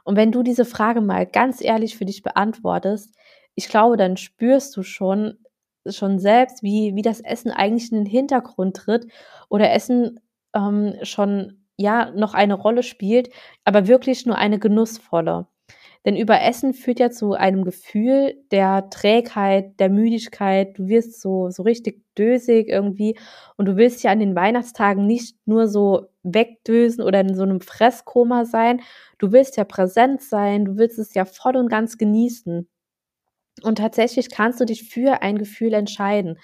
Und 0.03 0.15
wenn 0.15 0.31
du 0.31 0.43
diese 0.43 0.65
Frage 0.65 1.01
mal 1.01 1.25
ganz 1.25 1.61
ehrlich 1.61 1.97
für 1.97 2.05
dich 2.05 2.21
beantwortest, 2.23 3.15
ich 3.55 3.69
glaube, 3.69 3.97
dann 3.97 4.17
spürst 4.17 4.75
du 4.77 4.83
schon, 4.83 5.39
schon 5.87 6.19
selbst, 6.19 6.61
wie, 6.61 6.95
wie 6.95 7.01
das 7.01 7.21
Essen 7.21 7.51
eigentlich 7.51 7.91
in 7.91 7.99
den 7.99 8.05
Hintergrund 8.05 8.75
tritt 8.75 9.07
oder 9.49 9.71
Essen 9.71 10.19
ähm, 10.53 10.95
schon 11.03 11.65
ja 11.77 12.11
noch 12.11 12.33
eine 12.33 12.53
Rolle 12.53 12.83
spielt, 12.83 13.29
aber 13.63 13.87
wirklich 13.87 14.25
nur 14.25 14.37
eine 14.37 14.59
genussvolle. 14.59 15.47
Denn 16.05 16.15
Überessen 16.15 16.73
führt 16.75 16.99
ja 16.99 17.09
zu 17.09 17.33
einem 17.33 17.63
Gefühl 17.65 18.35
der 18.51 18.89
Trägheit, 18.91 19.79
der 19.79 19.89
Müdigkeit. 19.89 20.77
Du 20.77 20.87
wirst 20.87 21.19
so, 21.19 21.49
so 21.49 21.63
richtig 21.63 22.03
dösig 22.15 22.69
irgendwie. 22.69 23.17
Und 23.57 23.65
du 23.65 23.75
willst 23.75 24.03
ja 24.03 24.11
an 24.11 24.19
den 24.19 24.35
Weihnachtstagen 24.35 25.07
nicht 25.07 25.35
nur 25.45 25.67
so 25.67 26.07
wegdösen 26.21 27.03
oder 27.03 27.21
in 27.21 27.35
so 27.35 27.41
einem 27.41 27.59
Fresskoma 27.59 28.45
sein. 28.45 28.81
Du 29.17 29.31
willst 29.31 29.57
ja 29.57 29.63
präsent 29.63 30.21
sein. 30.21 30.65
Du 30.65 30.77
willst 30.77 30.99
es 30.99 31.15
ja 31.15 31.25
voll 31.25 31.57
und 31.57 31.69
ganz 31.69 31.97
genießen. 31.97 32.67
Und 33.63 33.77
tatsächlich 33.77 34.29
kannst 34.29 34.59
du 34.59 34.65
dich 34.65 34.87
für 34.87 35.23
ein 35.23 35.37
Gefühl 35.39 35.73
entscheiden. 35.73 36.37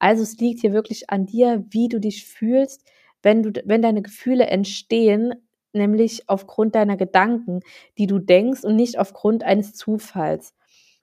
Also 0.00 0.22
es 0.24 0.36
liegt 0.38 0.60
hier 0.60 0.72
wirklich 0.72 1.10
an 1.10 1.26
dir, 1.26 1.64
wie 1.70 1.88
du 1.88 2.00
dich 2.00 2.26
fühlst, 2.26 2.84
wenn 3.22 3.42
du, 3.42 3.52
wenn 3.64 3.82
deine 3.82 4.02
Gefühle 4.02 4.46
entstehen, 4.46 5.34
nämlich 5.74 6.28
aufgrund 6.28 6.74
deiner 6.74 6.96
Gedanken, 6.96 7.60
die 7.98 8.06
du 8.06 8.18
denkst 8.18 8.64
und 8.64 8.76
nicht 8.76 8.98
aufgrund 8.98 9.44
eines 9.44 9.74
Zufalls. 9.74 10.54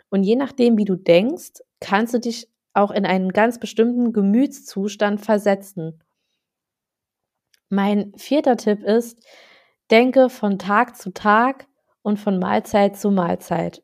Und 0.10 0.24
je 0.24 0.36
nachdem, 0.36 0.78
wie 0.78 0.86
du 0.86 0.96
denkst, 0.96 1.62
kannst 1.80 2.14
du 2.14 2.20
dich 2.20 2.48
auch 2.74 2.92
in 2.92 3.06
einen 3.06 3.32
ganz 3.32 3.60
bestimmten 3.60 4.14
Gemütszustand 4.14 5.22
versetzen. 5.22 6.02
Mein 7.70 8.14
vierter 8.18 8.58
Tipp 8.58 8.84
ist, 8.84 9.26
denke 9.90 10.30
von 10.30 10.60
Tag 10.60 10.98
zu 10.98 11.12
Tag 11.14 11.68
und 12.02 12.18
von 12.20 12.40
Mahlzeit 12.40 12.98
zu 12.98 13.12
Mahlzeit. 13.12 13.84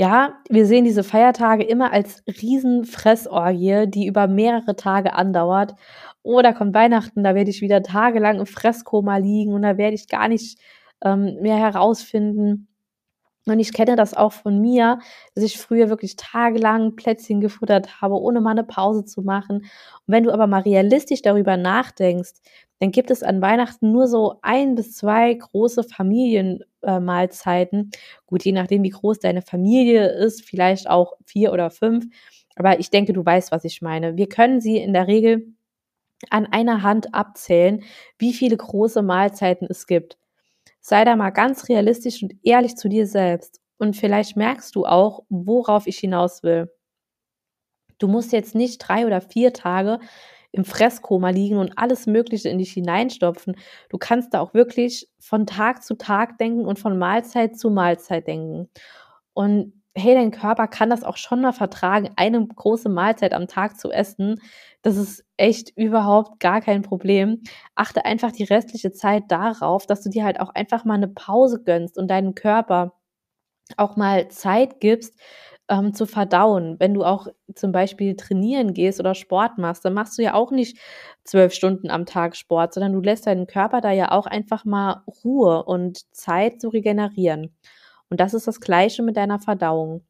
Ja, 0.00 0.38
wir 0.48 0.64
sehen 0.64 0.84
diese 0.84 1.02
Feiertage 1.02 1.64
immer 1.64 1.92
als 1.92 2.22
Riesenfressorgie, 2.28 3.88
die 3.88 4.06
über 4.06 4.28
mehrere 4.28 4.76
Tage 4.76 5.12
andauert. 5.12 5.74
Oh, 6.22 6.40
da 6.40 6.52
kommt 6.52 6.72
Weihnachten, 6.72 7.24
da 7.24 7.34
werde 7.34 7.50
ich 7.50 7.62
wieder 7.62 7.82
tagelang 7.82 8.38
im 8.38 8.46
Fresskoma 8.46 9.16
liegen 9.16 9.54
und 9.54 9.62
da 9.62 9.76
werde 9.76 9.96
ich 9.96 10.06
gar 10.06 10.28
nicht 10.28 10.60
ähm, 11.02 11.38
mehr 11.40 11.56
herausfinden. 11.56 12.68
Und 13.46 13.58
ich 13.58 13.72
kenne 13.72 13.96
das 13.96 14.14
auch 14.14 14.32
von 14.32 14.60
mir, 14.60 15.00
dass 15.34 15.42
ich 15.42 15.58
früher 15.58 15.88
wirklich 15.88 16.14
tagelang 16.14 16.94
Plätzchen 16.94 17.40
gefuttert 17.40 18.00
habe, 18.00 18.20
ohne 18.20 18.40
mal 18.40 18.52
eine 18.52 18.62
Pause 18.62 19.04
zu 19.04 19.22
machen. 19.22 19.62
Und 19.62 19.68
wenn 20.06 20.22
du 20.22 20.32
aber 20.32 20.46
mal 20.46 20.60
realistisch 20.60 21.22
darüber 21.22 21.56
nachdenkst, 21.56 22.34
dann 22.80 22.92
gibt 22.92 23.10
es 23.10 23.22
an 23.22 23.42
Weihnachten 23.42 23.90
nur 23.90 24.06
so 24.06 24.36
ein 24.42 24.74
bis 24.74 24.94
zwei 24.94 25.34
große 25.34 25.82
Familienmahlzeiten. 25.82 27.90
Äh, 27.92 27.96
Gut, 28.26 28.44
je 28.44 28.52
nachdem, 28.52 28.82
wie 28.84 28.90
groß 28.90 29.18
deine 29.18 29.42
Familie 29.42 30.08
ist, 30.08 30.44
vielleicht 30.44 30.88
auch 30.88 31.14
vier 31.24 31.52
oder 31.52 31.70
fünf. 31.70 32.06
Aber 32.56 32.78
ich 32.78 32.90
denke, 32.90 33.12
du 33.12 33.24
weißt, 33.24 33.52
was 33.52 33.64
ich 33.64 33.82
meine. 33.82 34.16
Wir 34.16 34.28
können 34.28 34.60
sie 34.60 34.78
in 34.78 34.92
der 34.92 35.08
Regel 35.08 35.54
an 36.30 36.46
einer 36.46 36.82
Hand 36.82 37.14
abzählen, 37.14 37.82
wie 38.18 38.32
viele 38.32 38.56
große 38.56 39.02
Mahlzeiten 39.02 39.68
es 39.70 39.86
gibt. 39.86 40.18
Sei 40.80 41.04
da 41.04 41.16
mal 41.16 41.30
ganz 41.30 41.68
realistisch 41.68 42.22
und 42.22 42.34
ehrlich 42.42 42.76
zu 42.76 42.88
dir 42.88 43.06
selbst. 43.06 43.60
Und 43.78 43.96
vielleicht 43.96 44.36
merkst 44.36 44.74
du 44.74 44.86
auch, 44.86 45.24
worauf 45.28 45.86
ich 45.86 45.98
hinaus 45.98 46.42
will. 46.42 46.70
Du 47.98 48.08
musst 48.08 48.32
jetzt 48.32 48.54
nicht 48.54 48.78
drei 48.78 49.06
oder 49.06 49.20
vier 49.20 49.52
Tage 49.52 49.98
im 50.58 50.64
Fresskoma 50.64 51.30
liegen 51.30 51.56
und 51.56 51.78
alles 51.78 52.06
Mögliche 52.06 52.48
in 52.48 52.58
dich 52.58 52.72
hineinstopfen. 52.72 53.56
Du 53.88 53.96
kannst 53.96 54.34
da 54.34 54.40
auch 54.40 54.54
wirklich 54.54 55.08
von 55.20 55.46
Tag 55.46 55.84
zu 55.84 55.96
Tag 55.96 56.36
denken 56.38 56.66
und 56.66 56.78
von 56.78 56.98
Mahlzeit 56.98 57.58
zu 57.58 57.70
Mahlzeit 57.70 58.26
denken. 58.26 58.68
Und 59.34 59.72
hey, 59.94 60.14
dein 60.14 60.32
Körper 60.32 60.68
kann 60.68 60.90
das 60.90 61.04
auch 61.04 61.16
schon 61.16 61.40
mal 61.40 61.52
vertragen, 61.52 62.10
eine 62.16 62.46
große 62.46 62.88
Mahlzeit 62.88 63.32
am 63.32 63.46
Tag 63.46 63.78
zu 63.78 63.90
essen. 63.90 64.40
Das 64.82 64.96
ist 64.96 65.24
echt 65.36 65.76
überhaupt 65.76 66.40
gar 66.40 66.60
kein 66.60 66.82
Problem. 66.82 67.42
Achte 67.74 68.04
einfach 68.04 68.32
die 68.32 68.44
restliche 68.44 68.92
Zeit 68.92 69.24
darauf, 69.28 69.86
dass 69.86 70.02
du 70.02 70.10
dir 70.10 70.24
halt 70.24 70.40
auch 70.40 70.50
einfach 70.50 70.84
mal 70.84 70.94
eine 70.94 71.08
Pause 71.08 71.62
gönnst 71.62 71.96
und 71.98 72.08
deinen 72.08 72.34
Körper 72.34 72.94
auch 73.76 73.96
mal 73.96 74.28
Zeit 74.28 74.80
gibst, 74.80 75.18
ähm, 75.68 75.94
zu 75.94 76.06
verdauen. 76.06 76.76
Wenn 76.78 76.94
du 76.94 77.04
auch 77.04 77.28
zum 77.54 77.72
Beispiel 77.72 78.16
trainieren 78.16 78.74
gehst 78.74 79.00
oder 79.00 79.14
Sport 79.14 79.58
machst, 79.58 79.84
dann 79.84 79.94
machst 79.94 80.18
du 80.18 80.22
ja 80.22 80.34
auch 80.34 80.50
nicht 80.50 80.78
zwölf 81.24 81.52
Stunden 81.52 81.90
am 81.90 82.06
Tag 82.06 82.36
Sport, 82.36 82.74
sondern 82.74 82.92
du 82.92 83.00
lässt 83.00 83.26
deinen 83.26 83.46
Körper 83.46 83.80
da 83.80 83.92
ja 83.92 84.12
auch 84.12 84.26
einfach 84.26 84.64
mal 84.64 85.02
Ruhe 85.24 85.64
und 85.64 86.12
Zeit 86.14 86.60
zu 86.60 86.68
regenerieren. 86.68 87.54
Und 88.10 88.20
das 88.20 88.34
ist 88.34 88.46
das 88.48 88.60
Gleiche 88.60 89.02
mit 89.02 89.16
deiner 89.16 89.38
Verdauung. 89.38 90.04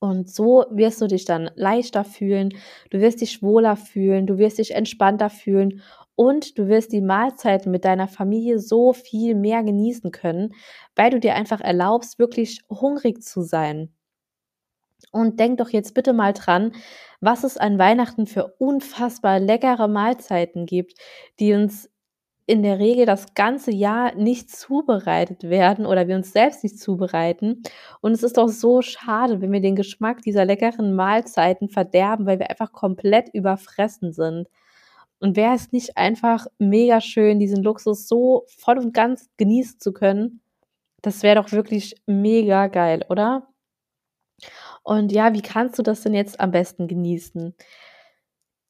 Und 0.00 0.28
so 0.30 0.64
wirst 0.70 1.00
du 1.00 1.06
dich 1.06 1.24
dann 1.24 1.50
leichter 1.54 2.04
fühlen, 2.04 2.50
du 2.90 3.00
wirst 3.00 3.20
dich 3.22 3.42
wohler 3.42 3.76
fühlen, 3.76 4.26
du 4.26 4.38
wirst 4.38 4.58
dich 4.58 4.74
entspannter 4.74 5.30
fühlen 5.30 5.82
und 6.16 6.58
du 6.58 6.68
wirst 6.68 6.92
die 6.92 7.00
Mahlzeiten 7.00 7.70
mit 7.72 7.84
deiner 7.84 8.08
Familie 8.08 8.58
so 8.58 8.92
viel 8.92 9.34
mehr 9.34 9.62
genießen 9.62 10.10
können, 10.12 10.54
weil 10.96 11.10
du 11.10 11.20
dir 11.20 11.34
einfach 11.34 11.60
erlaubst, 11.60 12.18
wirklich 12.18 12.60
hungrig 12.70 13.22
zu 13.22 13.40
sein. 13.42 13.95
Und 15.12 15.40
denk 15.40 15.58
doch 15.58 15.70
jetzt 15.70 15.94
bitte 15.94 16.12
mal 16.12 16.32
dran, 16.32 16.72
was 17.20 17.44
es 17.44 17.56
an 17.56 17.78
Weihnachten 17.78 18.26
für 18.26 18.54
unfassbar 18.58 19.40
leckere 19.40 19.88
Mahlzeiten 19.88 20.66
gibt, 20.66 20.94
die 21.38 21.54
uns 21.54 21.90
in 22.46 22.62
der 22.62 22.78
Regel 22.78 23.06
das 23.06 23.34
ganze 23.34 23.72
Jahr 23.72 24.14
nicht 24.14 24.50
zubereitet 24.50 25.44
werden 25.44 25.84
oder 25.84 26.06
wir 26.06 26.14
uns 26.16 26.32
selbst 26.32 26.62
nicht 26.62 26.78
zubereiten. 26.78 27.62
Und 28.00 28.12
es 28.12 28.22
ist 28.22 28.36
doch 28.36 28.48
so 28.48 28.82
schade, 28.82 29.40
wenn 29.40 29.52
wir 29.52 29.60
den 29.60 29.74
Geschmack 29.74 30.22
dieser 30.22 30.44
leckeren 30.44 30.94
Mahlzeiten 30.94 31.68
verderben, 31.68 32.24
weil 32.26 32.38
wir 32.38 32.48
einfach 32.48 32.72
komplett 32.72 33.28
überfressen 33.34 34.12
sind. 34.12 34.48
Und 35.18 35.36
wäre 35.36 35.54
es 35.54 35.72
nicht 35.72 35.96
einfach 35.96 36.46
mega 36.58 37.00
schön, 37.00 37.38
diesen 37.40 37.62
Luxus 37.64 38.06
so 38.06 38.44
voll 38.46 38.78
und 38.78 38.94
ganz 38.94 39.28
genießen 39.38 39.80
zu 39.80 39.92
können? 39.92 40.40
Das 41.02 41.22
wäre 41.22 41.42
doch 41.42 41.52
wirklich 41.52 41.96
mega 42.06 42.68
geil, 42.68 43.04
oder? 43.08 43.48
Und 44.86 45.10
ja, 45.10 45.34
wie 45.34 45.42
kannst 45.42 45.80
du 45.80 45.82
das 45.82 46.02
denn 46.02 46.14
jetzt 46.14 46.38
am 46.38 46.52
besten 46.52 46.86
genießen? 46.86 47.56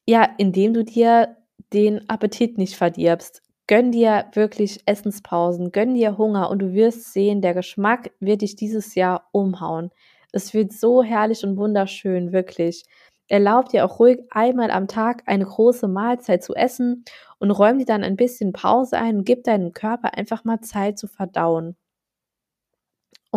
Ja, 0.07 0.27
indem 0.39 0.73
du 0.73 0.83
dir 0.83 1.37
den 1.73 2.09
Appetit 2.09 2.57
nicht 2.57 2.75
verdirbst. 2.75 3.43
Gönn 3.67 3.91
dir 3.91 4.25
wirklich 4.33 4.81
Essenspausen, 4.87 5.71
gönn 5.71 5.93
dir 5.93 6.17
Hunger 6.17 6.49
und 6.49 6.59
du 6.59 6.73
wirst 6.73 7.13
sehen, 7.13 7.41
der 7.41 7.53
Geschmack 7.53 8.11
wird 8.19 8.41
dich 8.41 8.55
dieses 8.55 8.95
Jahr 8.95 9.27
umhauen. 9.31 9.91
Es 10.31 10.55
wird 10.55 10.71
so 10.73 11.03
herrlich 11.03 11.43
und 11.43 11.55
wunderschön, 11.57 12.31
wirklich. 12.31 12.83
Erlaub 13.27 13.69
dir 13.69 13.85
auch 13.85 13.99
ruhig 13.99 14.21
einmal 14.31 14.71
am 14.71 14.87
Tag 14.87 15.21
eine 15.27 15.45
große 15.45 15.87
Mahlzeit 15.87 16.43
zu 16.43 16.55
essen 16.55 17.05
und 17.37 17.51
räum 17.51 17.77
dir 17.77 17.85
dann 17.85 18.03
ein 18.03 18.15
bisschen 18.15 18.53
Pause 18.53 18.97
ein 18.97 19.17
und 19.17 19.25
gib 19.25 19.43
deinem 19.43 19.71
Körper 19.73 20.17
einfach 20.17 20.45
mal 20.45 20.61
Zeit 20.61 20.97
zu 20.97 21.07
verdauen. 21.07 21.75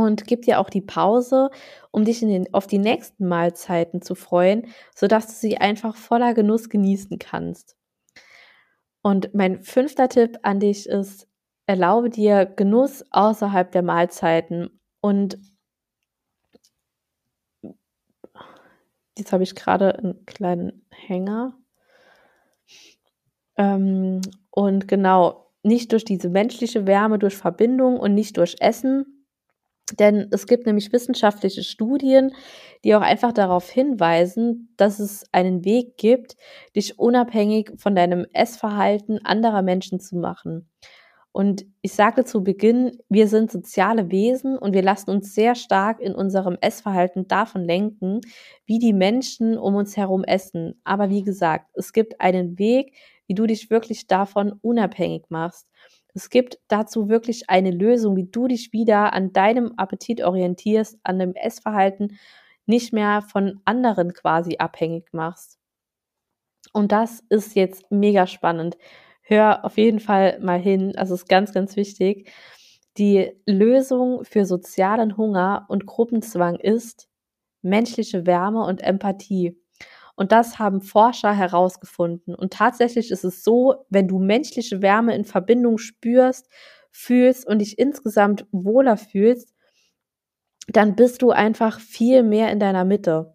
Und 0.01 0.27
gib 0.27 0.43
dir 0.43 0.61
auch 0.61 0.71
die 0.71 0.81
Pause, 0.81 1.51
um 1.91 2.07
dich 2.07 2.21
den, 2.21 2.53
auf 2.55 2.67
die 2.67 2.79
nächsten 2.79 3.29
Mahlzeiten 3.29 4.01
zu 4.01 4.15
freuen, 4.15 4.67
sodass 4.95 5.27
du 5.27 5.33
sie 5.35 5.59
einfach 5.59 5.95
voller 5.95 6.33
Genuss 6.33 6.71
genießen 6.71 7.19
kannst. 7.19 7.77
Und 9.03 9.35
mein 9.35 9.63
fünfter 9.63 10.09
Tipp 10.09 10.39
an 10.43 10.59
dich 10.59 10.87
ist, 10.89 11.29
erlaube 11.67 12.09
dir 12.09 12.47
Genuss 12.47 13.05
außerhalb 13.11 13.71
der 13.73 13.83
Mahlzeiten 13.83 14.81
und 15.03 15.39
Jetzt 19.19 19.33
habe 19.35 19.43
ich 19.43 19.55
gerade 19.55 19.99
einen 19.99 20.25
kleinen 20.25 20.87
Hänger. 20.91 21.53
Ähm, 23.59 24.23
und 24.51 24.89
genau, 24.89 25.51
nicht 25.63 25.93
durch 25.93 26.07
diese 26.07 26.31
menschliche 26.31 26.87
Wärme, 26.87 27.19
durch 27.19 27.37
Verbindung 27.37 28.01
und 28.01 28.15
nicht 28.15 28.39
durch 28.39 28.57
Essen. 28.61 29.20
Denn 29.99 30.29
es 30.31 30.47
gibt 30.47 30.67
nämlich 30.67 30.93
wissenschaftliche 30.93 31.63
Studien, 31.63 32.33
die 32.85 32.95
auch 32.95 33.01
einfach 33.01 33.33
darauf 33.33 33.69
hinweisen, 33.69 34.73
dass 34.77 34.99
es 34.99 35.25
einen 35.33 35.65
Weg 35.65 35.97
gibt, 35.97 36.37
dich 36.77 36.99
unabhängig 36.99 37.73
von 37.77 37.95
deinem 37.95 38.27
Essverhalten 38.33 39.25
anderer 39.25 39.63
Menschen 39.63 40.01
zu 40.01 40.17
machen. 40.17 40.69
Und 41.33 41.65
ich 41.81 41.93
sagte 41.93 42.25
zu 42.25 42.43
Beginn, 42.43 42.99
wir 43.09 43.29
sind 43.29 43.53
soziale 43.53 44.11
Wesen 44.11 44.59
und 44.59 44.73
wir 44.75 44.83
lassen 44.83 45.11
uns 45.11 45.33
sehr 45.33 45.55
stark 45.55 46.01
in 46.01 46.13
unserem 46.15 46.57
Essverhalten 46.61 47.29
davon 47.29 47.65
lenken, 47.65 48.21
wie 48.67 48.81
die 48.81 48.93
Menschen 48.93 49.57
um 49.57 49.77
uns 49.77 49.97
herum 49.97 50.25
essen. 50.25 50.81
Aber 50.83 51.09
wie 51.09 51.23
gesagt, 51.23 51.67
es 51.75 51.93
gibt 51.93 52.21
einen 52.21 52.59
Weg, 52.59 52.97
wie 53.29 53.35
du 53.35 53.47
dich 53.47 53.71
wirklich 53.71 54.09
davon 54.09 54.55
unabhängig 54.61 55.27
machst. 55.29 55.69
Es 56.15 56.31
gibt 56.31 56.59
dazu 56.69 57.09
wirklich 57.09 57.49
eine 57.51 57.71
Lösung, 57.71 58.17
wie 58.17 58.27
du 58.27 58.49
dich 58.49 58.73
wieder 58.73 59.13
an 59.13 59.33
deinem 59.33 59.73
Appetit 59.77 60.23
orientierst, 60.23 60.99
an 61.03 61.19
dem 61.19 61.35
Essverhalten 61.35 62.19
nicht 62.67 62.93
mehr 62.93 63.23
von 63.23 63.61
anderen 63.65 64.13
quasi 64.13 64.57
abhängig 64.59 65.13
machst. 65.13 65.59
Und 66.73 66.93
das 66.93 67.23
ist 67.29 67.57
jetzt 67.57 67.91
mega 67.91 68.27
spannend 68.27 68.77
hör 69.31 69.65
auf 69.65 69.79
jeden 69.79 70.01
Fall 70.01 70.39
mal 70.41 70.59
hin. 70.59 70.95
Also 70.97 71.15
ist 71.15 71.29
ganz, 71.29 71.55
ganz 71.55 71.77
wichtig. 71.77 72.31
Die 72.99 73.33
Lösung 73.47 74.25
für 74.25 74.45
sozialen 74.45 75.17
Hunger 75.17 75.65
und 75.69 75.87
Gruppenzwang 75.87 76.57
ist 76.57 77.09
menschliche 77.63 78.27
Wärme 78.27 78.65
und 78.65 78.83
Empathie. 78.83 79.57
Und 80.17 80.33
das 80.33 80.59
haben 80.59 80.81
Forscher 80.81 81.33
herausgefunden. 81.33 82.35
Und 82.35 82.53
tatsächlich 82.53 83.11
ist 83.11 83.25
es 83.25 83.43
so, 83.45 83.87
wenn 83.89 84.09
du 84.09 84.19
menschliche 84.19 84.83
Wärme 84.83 85.15
in 85.15 85.25
Verbindung 85.25 85.79
spürst, 85.79 86.49
fühlst 86.91 87.47
und 87.47 87.61
dich 87.61 87.79
insgesamt 87.79 88.47
wohler 88.53 88.97
fühlst, 88.97 89.55
dann 90.69 90.95
bist 90.95 91.23
du 91.23 91.31
einfach 91.31 91.81
viel 91.81 92.23
mehr 92.23 92.53
in 92.53 92.61
deiner 92.61 92.85
Mitte. 92.85 93.35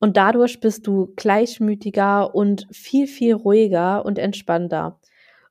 Und 0.00 0.16
dadurch 0.16 0.60
bist 0.60 0.86
du 0.86 1.12
gleichmütiger 1.16 2.34
und 2.34 2.66
viel, 2.70 3.06
viel 3.06 3.34
ruhiger 3.34 4.04
und 4.04 4.18
entspannter. 4.18 5.00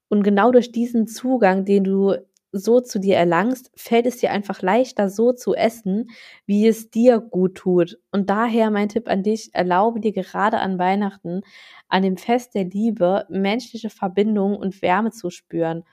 Und 0.09 0.23
genau 0.23 0.51
durch 0.51 0.71
diesen 0.71 1.07
Zugang, 1.07 1.65
den 1.65 1.83
du 1.83 2.15
so 2.51 2.79
zu 2.79 2.99
dir 2.99 3.17
erlangst, 3.17 3.71
fällt 3.75 4.05
es 4.05 4.17
dir 4.17 4.31
einfach 4.31 4.61
leichter, 4.61 5.09
so 5.09 5.33
zu 5.33 5.53
essen, 5.53 6.09
wie 6.45 6.67
es 6.67 6.89
dir 6.89 7.19
gut 7.19 7.55
tut. 7.55 7.99
Und 8.11 8.29
daher 8.29 8.71
mein 8.71 8.89
Tipp 8.89 9.09
an 9.09 9.23
dich, 9.23 9.53
erlaube 9.53 9.99
dir 9.99 10.13
gerade 10.13 10.59
an 10.59 10.79
Weihnachten, 10.79 11.41
an 11.89 12.03
dem 12.03 12.17
Fest 12.17 12.55
der 12.55 12.65
Liebe, 12.65 13.25
menschliche 13.29 13.89
Verbindung 13.89 14.55
und 14.55 14.81
Wärme 14.81 15.11
zu 15.11 15.29
spüren. 15.29 15.83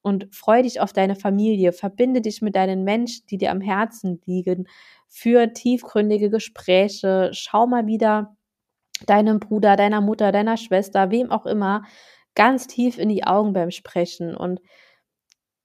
Und 0.00 0.28
freu 0.34 0.62
dich 0.62 0.80
auf 0.80 0.92
deine 0.92 1.16
Familie, 1.16 1.72
verbinde 1.72 2.20
dich 2.20 2.40
mit 2.40 2.56
deinen 2.56 2.84
Menschen, 2.84 3.26
die 3.30 3.36
dir 3.36 3.50
am 3.50 3.60
Herzen 3.60 4.20
liegen, 4.24 4.66
für 5.08 5.52
tiefgründige 5.52 6.30
Gespräche, 6.30 7.30
schau 7.32 7.66
mal 7.66 7.86
wieder 7.86 8.36
deinem 9.06 9.40
Bruder, 9.40 9.76
deiner 9.76 10.00
Mutter, 10.00 10.32
deiner 10.32 10.56
Schwester, 10.56 11.10
wem 11.10 11.30
auch 11.30 11.46
immer, 11.46 11.84
ganz 12.34 12.66
tief 12.66 12.98
in 12.98 13.08
die 13.08 13.24
Augen 13.24 13.52
beim 13.52 13.70
Sprechen. 13.70 14.36
Und 14.36 14.60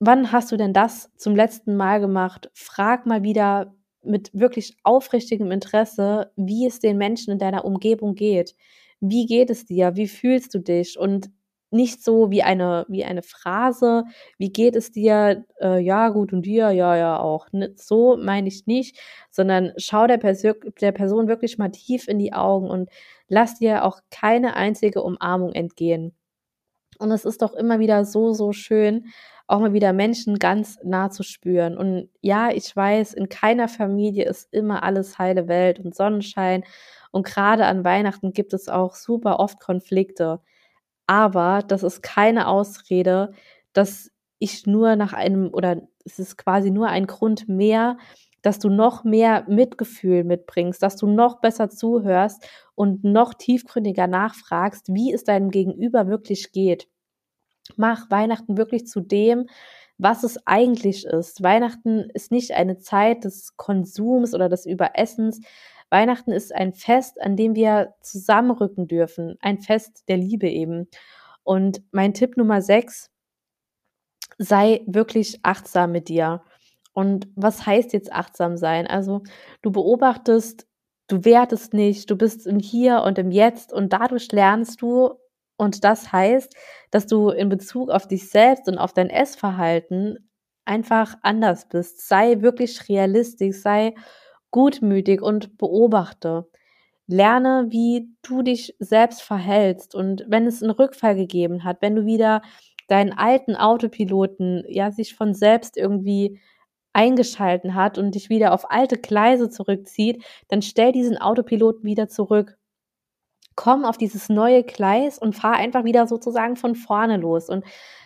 wann 0.05 0.31
hast 0.31 0.51
du 0.51 0.57
denn 0.57 0.73
das 0.73 1.09
zum 1.17 1.35
letzten 1.35 1.75
Mal 1.75 1.99
gemacht? 1.99 2.49
Frag 2.53 3.05
mal 3.05 3.23
wieder 3.23 3.73
mit 4.03 4.31
wirklich 4.33 4.75
aufrichtigem 4.83 5.51
Interesse, 5.51 6.31
wie 6.35 6.65
es 6.65 6.79
den 6.79 6.97
Menschen 6.97 7.31
in 7.31 7.39
deiner 7.39 7.63
Umgebung 7.63 8.15
geht. 8.15 8.55
Wie 8.99 9.25
geht 9.25 9.49
es 9.49 9.65
dir? 9.65 9.95
Wie 9.95 10.07
fühlst 10.07 10.53
du 10.53 10.59
dich? 10.59 10.99
Und 10.99 11.29
nicht 11.71 12.03
so 12.03 12.29
wie 12.29 12.43
eine, 12.43 12.85
wie 12.87 13.03
eine 13.03 13.23
Phrase, 13.23 14.03
wie 14.37 14.51
geht 14.51 14.75
es 14.75 14.91
dir? 14.91 15.45
Äh, 15.59 15.79
ja, 15.79 16.09
gut 16.09 16.31
und 16.31 16.45
dir, 16.45 16.69
ja, 16.71 16.95
ja, 16.95 17.19
auch. 17.19 17.47
So 17.75 18.15
meine 18.17 18.47
ich 18.47 18.67
nicht, 18.67 18.97
sondern 19.31 19.73
schau 19.77 20.05
der, 20.05 20.17
Persön 20.17 20.55
der 20.81 20.91
Person 20.91 21.27
wirklich 21.27 21.57
mal 21.57 21.71
tief 21.71 22.07
in 22.07 22.19
die 22.19 22.33
Augen 22.33 22.69
und 22.69 22.89
lass 23.27 23.57
dir 23.57 23.85
auch 23.85 23.99
keine 24.11 24.55
einzige 24.55 25.01
Umarmung 25.01 25.53
entgehen. 25.53 26.13
Und 26.99 27.11
es 27.11 27.25
ist 27.25 27.41
doch 27.41 27.53
immer 27.53 27.79
wieder 27.79 28.05
so, 28.05 28.33
so 28.33 28.51
schön, 28.53 29.07
auch 29.47 29.59
mal 29.59 29.73
wieder 29.73 29.93
Menschen 29.93 30.39
ganz 30.39 30.79
nah 30.83 31.09
zu 31.09 31.23
spüren. 31.23 31.77
Und 31.77 32.09
ja, 32.21 32.49
ich 32.51 32.75
weiß, 32.75 33.13
in 33.13 33.29
keiner 33.29 33.67
Familie 33.67 34.25
ist 34.25 34.53
immer 34.53 34.83
alles 34.83 35.17
heile 35.19 35.47
Welt 35.47 35.79
und 35.79 35.95
Sonnenschein. 35.95 36.63
Und 37.11 37.25
gerade 37.25 37.65
an 37.65 37.83
Weihnachten 37.83 38.33
gibt 38.33 38.53
es 38.53 38.69
auch 38.69 38.95
super 38.95 39.39
oft 39.39 39.59
Konflikte. 39.59 40.39
Aber 41.07 41.61
das 41.67 41.83
ist 41.83 42.01
keine 42.03 42.47
Ausrede, 42.47 43.31
dass 43.73 44.11
ich 44.39 44.65
nur 44.67 44.95
nach 44.95 45.13
einem, 45.13 45.49
oder 45.53 45.81
es 46.05 46.19
ist 46.19 46.37
quasi 46.37 46.71
nur 46.71 46.87
ein 46.87 47.07
Grund 47.07 47.47
mehr, 47.49 47.97
dass 48.41 48.59
du 48.59 48.69
noch 48.69 49.03
mehr 49.03 49.45
Mitgefühl 49.47 50.23
mitbringst, 50.23 50.81
dass 50.83 50.97
du 50.97 51.07
noch 51.07 51.39
besser 51.41 51.69
zuhörst 51.69 52.45
und 52.75 53.03
noch 53.03 53.33
tiefgründiger 53.33 54.07
nachfragst, 54.07 54.93
wie 54.93 55.13
es 55.13 55.23
deinem 55.23 55.49
Gegenüber 55.49 56.07
wirklich 56.07 56.51
geht. 56.51 56.87
Mach 57.75 58.09
Weihnachten 58.11 58.57
wirklich 58.57 58.87
zu 58.87 58.99
dem, 59.01 59.47
was 59.97 60.23
es 60.23 60.39
eigentlich 60.45 61.05
ist. 61.05 61.43
Weihnachten 61.43 62.09
ist 62.13 62.31
nicht 62.31 62.51
eine 62.51 62.77
Zeit 62.77 63.23
des 63.23 63.55
Konsums 63.57 64.33
oder 64.33 64.49
des 64.49 64.65
Überessens. 64.65 65.39
Weihnachten 65.89 66.31
ist 66.31 66.53
ein 66.53 66.73
Fest, 66.73 67.21
an 67.21 67.35
dem 67.37 67.55
wir 67.55 67.93
zusammenrücken 68.01 68.87
dürfen. 68.87 69.37
Ein 69.41 69.59
Fest 69.59 70.03
der 70.07 70.17
Liebe 70.17 70.49
eben. 70.49 70.87
Und 71.43 71.83
mein 71.91 72.13
Tipp 72.13 72.37
Nummer 72.37 72.61
sechs, 72.61 73.11
sei 74.37 74.81
wirklich 74.87 75.39
achtsam 75.43 75.91
mit 75.91 76.09
dir. 76.09 76.43
Und 76.93 77.27
was 77.35 77.65
heißt 77.65 77.93
jetzt 77.93 78.11
achtsam 78.11 78.57
sein? 78.57 78.87
Also 78.87 79.23
du 79.61 79.71
beobachtest, 79.71 80.67
du 81.07 81.25
wertest 81.25 81.73
nicht, 81.73 82.09
du 82.09 82.15
bist 82.15 82.47
im 82.47 82.59
Hier 82.59 83.03
und 83.03 83.17
im 83.17 83.31
Jetzt 83.31 83.73
und 83.73 83.93
dadurch 83.93 84.31
lernst 84.31 84.81
du, 84.81 85.13
und 85.57 85.83
das 85.83 86.11
heißt, 86.11 86.55
dass 86.91 87.07
du 87.07 87.29
in 87.29 87.49
Bezug 87.49 87.89
auf 87.89 88.07
dich 88.07 88.29
selbst 88.29 88.67
und 88.67 88.77
auf 88.77 88.93
dein 88.93 89.09
Essverhalten 89.09 90.29
einfach 90.65 91.15
anders 91.21 91.67
bist. 91.69 92.07
Sei 92.07 92.41
wirklich 92.41 92.89
realistisch, 92.89 93.57
sei 93.61 93.93
gutmütig 94.51 95.21
und 95.21 95.57
beobachte. 95.57 96.47
Lerne, 97.07 97.67
wie 97.69 98.09
du 98.21 98.41
dich 98.43 98.75
selbst 98.79 99.21
verhältst 99.21 99.93
und 99.95 100.25
wenn 100.27 100.47
es 100.47 100.61
einen 100.63 100.71
Rückfall 100.71 101.15
gegeben 101.15 101.63
hat, 101.63 101.81
wenn 101.81 101.95
du 101.95 102.05
wieder 102.05 102.41
deinen 102.87 103.11
alten 103.13 103.55
Autopiloten 103.55 104.63
ja 104.67 104.91
sich 104.91 105.15
von 105.15 105.33
selbst 105.33 105.77
irgendwie 105.77 106.39
eingeschalten 106.93 107.75
hat 107.75 107.97
und 107.97 108.15
dich 108.15 108.29
wieder 108.29 108.53
auf 108.53 108.71
alte 108.71 108.97
Gleise 108.97 109.49
zurückzieht, 109.49 110.23
dann 110.47 110.61
stell 110.61 110.91
diesen 110.91 111.17
Autopiloten 111.17 111.83
wieder 111.83 112.07
zurück. 112.07 112.57
Komm 113.55 113.85
auf 113.85 113.97
dieses 113.97 114.29
neue 114.29 114.63
Gleis 114.63 115.19
und 115.19 115.35
fahr 115.35 115.53
einfach 115.53 115.83
wieder 115.83 116.07
sozusagen 116.07 116.55
von 116.55 116.75
vorne 116.75 117.17
los 117.17 117.49
und 117.49 117.63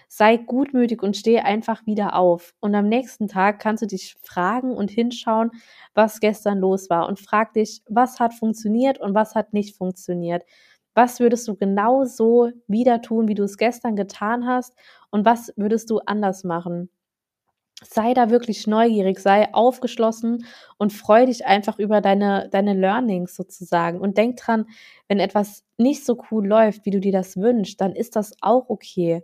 sei 0.10 0.38
gutmütig 0.38 1.04
und 1.04 1.18
steh 1.18 1.40
einfach 1.40 1.86
wieder 1.86 2.16
auf. 2.16 2.54
Und 2.60 2.76
am 2.76 2.88
nächsten 2.88 3.28
Tag 3.28 3.60
kannst 3.60 3.84
du 3.84 3.88
dich 3.88 4.16
fragen 4.22 4.72
und 4.76 4.90
hinschauen, 4.92 5.52
was 5.94 6.20
gestern 6.20 6.60
los 6.60 6.90
war 6.90 7.08
und 7.08 7.20
frag 7.20 7.54
dich, 7.54 7.82
was 7.88 8.20
hat 8.20 8.34
funktioniert 8.34 9.00
und 9.00 9.14
was 9.16 9.36
hat 9.36 9.54
nicht 9.54 9.76
funktioniert. 9.78 10.44
Was 10.96 11.20
würdest 11.20 11.48
du 11.48 11.56
genau 11.56 12.06
so 12.06 12.50
wieder 12.68 13.02
tun, 13.02 13.28
wie 13.28 13.36
du 13.36 13.44
es 13.44 13.58
gestern 13.58 13.96
getan 13.96 14.48
hast 14.48 14.74
und 15.12 15.26
was 15.26 15.54
würdest 15.56 15.90
du 15.90 16.00
anders 16.00 16.44
machen? 16.44 16.90
Sei 17.84 18.14
da 18.14 18.30
wirklich 18.30 18.66
neugierig, 18.66 19.20
sei 19.20 19.54
aufgeschlossen 19.54 20.46
und 20.78 20.94
freu 20.94 21.26
dich 21.26 21.46
einfach 21.46 21.78
über 21.78 22.02
deine, 22.02 22.50
deine 22.52 22.74
Learnings 22.74 23.36
sozusagen. 23.36 24.00
Und 24.00 24.18
denk 24.18 24.38
dran, 24.38 24.66
wenn 25.08 25.20
etwas 25.20 25.64
nicht 25.78 26.06
so 26.06 26.18
cool 26.32 26.48
läuft, 26.48 26.86
wie 26.86 26.92
du 26.92 27.00
dir 27.00 27.12
das 27.12 27.38
wünschst, 27.38 27.80
dann 27.80 27.94
ist 27.94 28.16
das 28.16 28.34
auch 28.42 28.70
okay. 28.70 29.24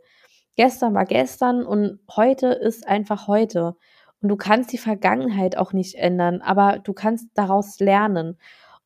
Gestern 0.55 0.93
war 0.93 1.05
gestern 1.05 1.65
und 1.65 1.99
heute 2.15 2.47
ist 2.47 2.87
einfach 2.87 3.27
heute. 3.27 3.75
Und 4.21 4.29
du 4.29 4.35
kannst 4.35 4.71
die 4.71 4.77
Vergangenheit 4.77 5.57
auch 5.57 5.73
nicht 5.73 5.95
ändern, 5.95 6.41
aber 6.41 6.79
du 6.79 6.93
kannst 6.93 7.29
daraus 7.33 7.79
lernen. 7.79 8.37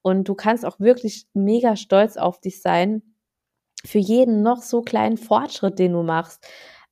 Und 0.01 0.29
du 0.29 0.35
kannst 0.35 0.65
auch 0.65 0.79
wirklich 0.79 1.27
mega 1.33 1.75
stolz 1.75 2.15
auf 2.15 2.39
dich 2.39 2.61
sein 2.61 3.01
für 3.85 3.99
jeden 3.99 4.41
noch 4.41 4.61
so 4.61 4.81
kleinen 4.81 5.17
Fortschritt, 5.17 5.77
den 5.77 5.93
du 5.93 6.03
machst 6.03 6.47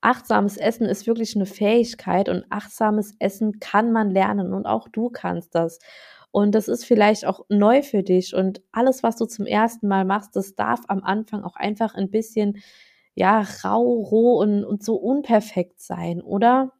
achtsames 0.05 0.57
Essen 0.57 0.85
ist 0.85 1.07
wirklich 1.07 1.35
eine 1.35 1.47
Fähigkeit 1.47 2.29
und 2.29 2.45
achtsames 2.51 3.15
Essen 3.19 3.59
kann 3.59 3.91
man 3.91 4.11
lernen 4.11 4.53
und 4.53 4.67
auch 4.67 4.87
du 4.87 5.09
kannst 5.09 5.55
das. 5.55 5.79
Und 6.31 6.53
das 6.53 6.67
ist 6.67 6.85
vielleicht 6.85 7.25
auch 7.25 7.45
neu 7.49 7.81
für 7.81 8.03
dich 8.03 8.35
und 8.35 8.61
alles, 8.71 9.03
was 9.03 9.15
du 9.15 9.25
zum 9.25 9.45
ersten 9.45 9.87
Mal 9.87 10.05
machst, 10.05 10.35
das 10.35 10.53
darf 10.53 10.81
am 10.87 11.03
Anfang 11.03 11.43
auch 11.43 11.55
einfach 11.55 11.95
ein 11.95 12.11
bisschen, 12.11 12.61
ja, 13.15 13.45
rau, 13.63 13.81
roh 13.81 14.39
und, 14.39 14.63
und 14.63 14.83
so 14.83 14.95
unperfekt 14.95 15.81
sein, 15.81 16.21
oder? 16.21 16.71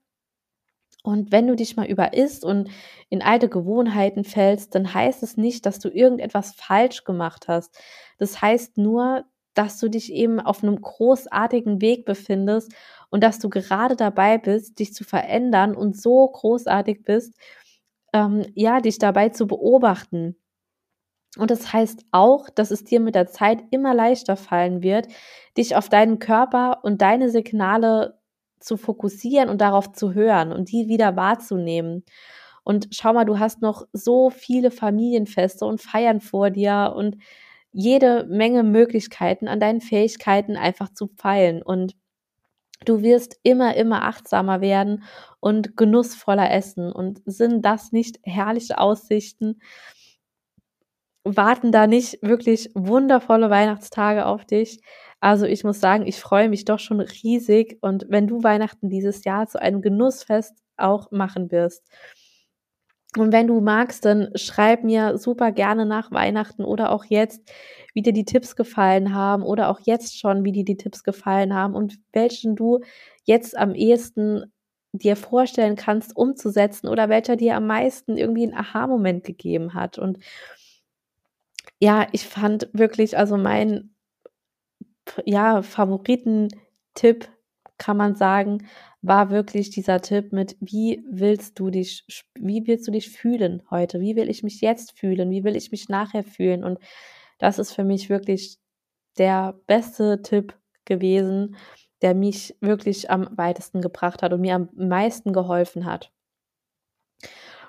Und 1.04 1.32
wenn 1.32 1.48
du 1.48 1.56
dich 1.56 1.78
mal 1.78 1.88
über 1.88 2.14
isst 2.14 2.44
und 2.44 2.70
in 3.10 3.22
alte 3.22 3.48
Gewohnheiten 3.50 4.24
fällst, 4.24 4.76
dann 4.76 4.94
heißt 4.94 5.24
es 5.24 5.38
nicht, 5.38 5.66
dass 5.66 5.80
du 5.80 5.90
irgendetwas 5.90 6.54
falsch 6.56 7.04
gemacht 7.04 7.48
hast. 7.48 7.78
Das 8.18 8.42
heißt 8.42 8.78
nur, 8.78 9.24
dass 9.56 9.80
du 9.80 9.90
dich 9.90 10.14
eben 10.14 10.40
auf 10.40 10.64
einem 10.64 10.80
großartigen 10.80 11.82
Weg 11.82 12.06
befindest 12.06 12.74
und 13.10 13.24
dass 13.24 13.40
du 13.40 13.50
gerade 13.50 13.96
dabei 13.96 14.38
bist, 14.38 14.80
dich 14.80 14.94
zu 14.94 15.04
verändern 15.04 15.76
und 15.76 16.00
so 16.00 16.28
großartig 16.28 17.04
bist, 17.04 17.34
ähm, 18.14 18.46
ja, 18.54 18.82
dich 18.82 19.00
dabei 19.00 19.30
zu 19.30 19.48
beobachten. 19.48 20.36
Und 21.38 21.52
das 21.52 21.74
heißt 21.74 22.06
auch, 22.12 22.50
dass 22.50 22.72
es 22.72 22.84
dir 22.84 23.00
mit 23.00 23.16
der 23.16 23.28
Zeit 23.28 23.64
immer 23.72 23.94
leichter 23.94 24.38
fallen 24.38 24.82
wird, 24.82 25.08
dich 25.58 25.76
auf 25.76 25.90
deinen 25.90 26.20
Körper 26.20 26.80
und 26.84 27.02
deine 27.02 27.30
Signale 27.30 28.20
zu 28.60 28.78
fokussieren 28.78 29.50
und 29.50 29.60
darauf 29.60 29.92
zu 29.92 30.14
hören 30.14 30.54
und 30.54 30.72
die 30.72 30.88
wieder 30.88 31.16
wahrzunehmen. 31.16 32.06
Und 32.64 32.88
schau 32.92 33.14
mal, 33.14 33.26
du 33.26 33.38
hast 33.38 33.62
noch 33.62 33.86
so 33.94 34.30
viele 34.30 34.72
Familienfeste 34.72 35.66
und 35.66 35.82
Feiern 35.82 36.22
vor 36.22 36.50
dir 36.50 36.94
und 36.96 37.18
jede 37.76 38.26
Menge 38.30 38.64
Möglichkeiten, 38.64 39.50
an 39.50 39.60
deinen 39.60 39.82
Fähigkeiten 39.82 40.56
einfach 40.56 40.94
zu 40.94 41.10
feilen. 41.18 41.62
Und 41.62 41.94
du 42.86 43.02
wirst 43.02 43.38
immer, 43.44 43.76
immer 43.76 44.04
achtsamer 44.04 44.62
werden 44.62 45.04
und 45.42 45.76
genussvoller 45.76 46.50
essen. 46.52 46.90
Und 46.90 47.22
sind 47.26 47.66
das 47.66 47.92
nicht 47.92 48.20
herrliche 48.24 48.78
Aussichten? 48.80 49.60
Warten 51.26 51.74
da 51.74 51.86
nicht 51.86 52.20
wirklich 52.22 52.70
wundervolle 52.76 53.50
Weihnachtstage 53.50 54.26
auf 54.26 54.46
dich? 54.46 54.80
Also 55.20 55.46
ich 55.46 55.66
muss 55.66 55.82
sagen, 55.82 56.08
ich 56.08 56.18
freue 56.18 56.48
mich 56.48 56.64
doch 56.64 56.80
schon 56.80 57.02
riesig. 57.02 57.78
Und 57.82 58.06
wenn 58.08 58.28
du 58.28 58.42
Weihnachten 58.42 58.90
dieses 58.90 59.26
Jahr 59.26 59.48
zu 59.48 59.62
einem 59.62 59.82
Genussfest 59.82 60.54
auch 60.78 61.12
machen 61.12 61.52
wirst. 61.52 61.84
Und 63.18 63.32
wenn 63.32 63.48
du 63.48 63.62
magst, 63.62 64.06
dann 64.06 64.30
schreib 64.36 64.84
mir 64.84 65.18
super 65.18 65.52
gerne 65.52 65.86
nach 65.86 66.12
Weihnachten 66.12 66.64
oder 66.64 66.92
auch 66.92 67.06
jetzt, 67.06 67.42
wie 67.94 68.02
dir 68.02 68.14
die 68.14 68.26
Tipps 68.26 68.56
gefallen 68.56 69.14
haben 69.16 69.44
oder 69.44 69.70
auch 69.70 69.80
jetzt 69.84 70.20
schon, 70.20 70.44
wie 70.44 70.52
dir 70.52 70.66
die 70.66 70.78
Tipps 70.78 71.04
gefallen 71.04 71.54
haben 71.54 71.76
und 71.76 71.98
welchen 72.12 72.56
du 72.56 72.82
jetzt 73.24 73.58
am 73.58 73.74
ehesten 73.74 74.52
dir 74.92 75.16
vorstellen 75.16 75.76
kannst, 75.76 76.16
umzusetzen 76.16 76.88
oder 76.88 77.10
welcher 77.10 77.36
dir 77.36 77.56
am 77.56 77.68
meisten 77.68 78.18
irgendwie 78.18 78.44
einen 78.44 78.54
Aha-Moment 78.54 79.24
gegeben 79.24 79.74
hat. 79.74 79.98
Und 79.98 80.20
ja, 81.80 82.08
ich 82.12 82.28
fand 82.28 82.70
wirklich, 82.74 83.18
also 83.18 83.38
mein 83.38 83.96
ja, 85.26 85.62
Favoritentipp 85.62 87.30
kann 87.78 87.98
man 87.98 88.16
sagen, 88.16 88.68
war 89.08 89.30
wirklich 89.30 89.70
dieser 89.70 90.02
Tipp 90.02 90.32
mit, 90.34 90.58
wie 90.60 91.04
willst 91.10 91.60
du 91.60 91.70
dich, 91.70 92.06
wie 92.36 92.66
willst 92.68 92.88
du 92.88 92.92
dich 92.92 93.10
fühlen 93.10 93.62
heute? 93.70 94.00
Wie 94.00 94.16
will 94.16 94.30
ich 94.30 94.44
mich 94.44 94.62
jetzt 94.62 94.98
fühlen? 94.98 95.30
Wie 95.32 95.44
will 95.44 95.56
ich 95.56 95.72
mich 95.72 95.90
nachher 95.90 96.24
fühlen? 96.24 96.64
Und 96.64 96.80
das 97.38 97.60
ist 97.60 97.74
für 97.74 97.84
mich 97.84 98.10
wirklich 98.10 98.58
der 99.18 99.60
beste 99.68 100.22
Tipp 100.22 100.58
gewesen, 100.86 101.56
der 102.02 102.16
mich 102.16 102.56
wirklich 102.62 103.10
am 103.10 103.30
weitesten 103.38 103.82
gebracht 103.82 104.22
hat 104.22 104.34
und 104.34 104.42
mir 104.42 104.56
am 104.56 104.70
meisten 104.76 105.34
geholfen 105.34 105.86
hat. 105.86 106.12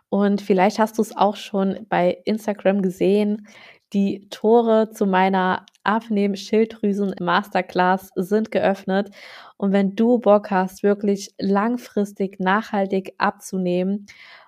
Und 0.09 0.41
vielleicht 0.41 0.79
hast 0.79 0.99
du 0.99 1.03
es 1.03 1.17
auch 1.17 1.37
schon 1.37 1.87
bei 1.89 2.19
Instagram 2.25 2.83
gesehen. 2.83 3.49
Die 3.93 4.29
Tore 4.31 4.91
zu 4.91 5.07
meiner 5.07 5.67
Abnehmen-Schilddrüsen-Masterclass 5.87 8.11
sind 8.17 8.51
geöffnet. 8.51 9.11
Und 9.57 9.73
wenn 9.73 9.97
du 9.97 10.19
Bock 10.19 10.51
hast, 10.51 10.83
wirklich 10.83 11.33
langfristig 11.39 12.39
nachhaltig 12.41 13.15
abzunehmen 13.19 14.07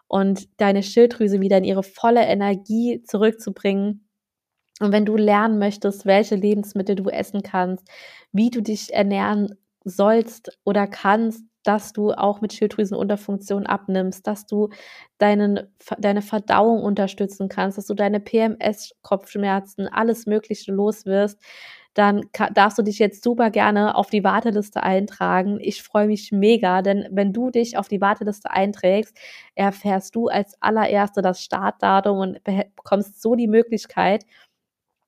und 0.09 0.49
deine 0.61 0.83
Schilddrüse 0.83 1.41
wieder 1.41 1.59
in 1.59 1.65
ihre 1.65 1.83
volle 1.83 2.27
Energie 2.27 3.03
zurückzubringen, 3.03 4.05
und 4.81 4.93
wenn 4.93 5.05
du 5.05 5.17
lernen 5.17 5.59
möchtest, 5.59 6.07
welche 6.07 6.37
Lebensmittel 6.37 6.95
du 6.95 7.11
essen 7.11 7.43
kannst, 7.43 7.89
wie 8.33 8.51
du 8.51 8.63
dich 8.63 8.93
ernähren 8.93 9.55
sollst 9.85 10.59
oder 10.65 10.87
kannst, 10.87 11.45
dass 11.69 11.93
du 11.93 12.13
auch 12.13 12.41
mit 12.41 12.55
Schilddrüsenunterfunktion 12.55 13.67
abnimmst, 13.67 14.27
dass 14.27 14.47
du 14.47 14.71
deinen, 15.19 15.69
deine 15.99 16.23
Verdauung 16.23 16.83
unterstützen 16.83 17.51
kannst, 17.51 17.77
dass 17.77 17.87
du 17.87 17.93
deine 17.93 18.21
PMS-Kopfschmerzen, 18.21 19.87
alles 19.87 20.25
Mögliche 20.25 20.73
loswirst, 20.73 21.39
dann 21.93 22.23
darfst 22.55 22.79
du 22.79 22.83
dich 22.83 22.99
jetzt 22.99 23.23
super 23.23 23.51
gerne 23.51 23.97
auf 23.97 24.09
die 24.09 24.25
Warteliste 24.25 24.83
eintragen. 24.83 25.59
Ich 25.61 25.83
freue 25.83 26.07
mich 26.07 26.33
mega, 26.33 26.81
denn 26.81 27.07
wenn 27.11 27.35
du 27.35 27.51
dich 27.51 27.77
auf 27.77 27.89
die 27.89 28.01
Warteliste 28.01 28.51
einträgst, 28.51 29.15
erfährst 29.55 30.15
du 30.15 30.29
als 30.29 30.57
allererste 30.63 31.21
das 31.21 31.43
Startdatum 31.43 32.19
und 32.19 32.41
bekommst 32.77 33.21
so 33.21 33.35
die 33.35 33.49
Möglichkeit, 33.49 34.25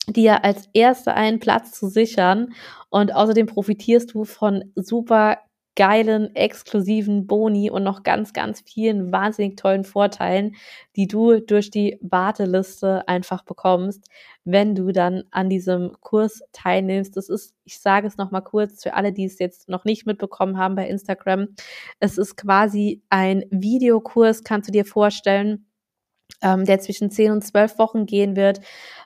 dir 0.08 0.44
als 0.44 0.68
erste 0.74 1.14
einen 1.14 1.38
Platz 1.38 1.72
zu 1.72 1.88
sichern. 1.88 2.52
Und 2.90 3.14
außerdem 3.14 3.46
profitierst 3.46 4.12
du 4.12 4.24
von 4.24 4.72
super 4.74 5.38
geilen, 5.76 6.34
exklusiven 6.34 7.26
Boni 7.26 7.70
und 7.70 7.82
noch 7.82 8.02
ganz, 8.02 8.32
ganz 8.32 8.60
vielen 8.60 9.12
wahnsinnig 9.12 9.56
tollen 9.56 9.84
Vorteilen, 9.84 10.56
die 10.96 11.06
du 11.06 11.40
durch 11.40 11.70
die 11.70 11.98
Warteliste 12.02 13.06
einfach 13.08 13.44
bekommst, 13.44 14.04
wenn 14.44 14.74
du 14.74 14.92
dann 14.92 15.24
an 15.30 15.48
diesem 15.48 15.92
Kurs 16.00 16.42
teilnimmst. 16.52 17.16
Das 17.16 17.28
ist, 17.28 17.54
ich 17.64 17.78
sage 17.80 18.06
es 18.06 18.16
nochmal 18.16 18.42
kurz 18.42 18.82
für 18.82 18.94
alle, 18.94 19.12
die 19.12 19.24
es 19.24 19.38
jetzt 19.38 19.68
noch 19.68 19.84
nicht 19.84 20.06
mitbekommen 20.06 20.58
haben 20.58 20.74
bei 20.74 20.88
Instagram. 20.88 21.48
Es 22.00 22.18
ist 22.18 22.36
quasi 22.36 23.02
ein 23.08 23.44
Videokurs, 23.50 24.44
kannst 24.44 24.68
du 24.68 24.72
dir 24.72 24.84
vorstellen, 24.84 25.66
ähm, 26.42 26.64
der 26.64 26.80
zwischen 26.80 27.10
10 27.10 27.32
und 27.32 27.42
12 27.42 27.78
Wochen 27.78 28.06
gehen 28.06 28.36
wird. 28.36 28.60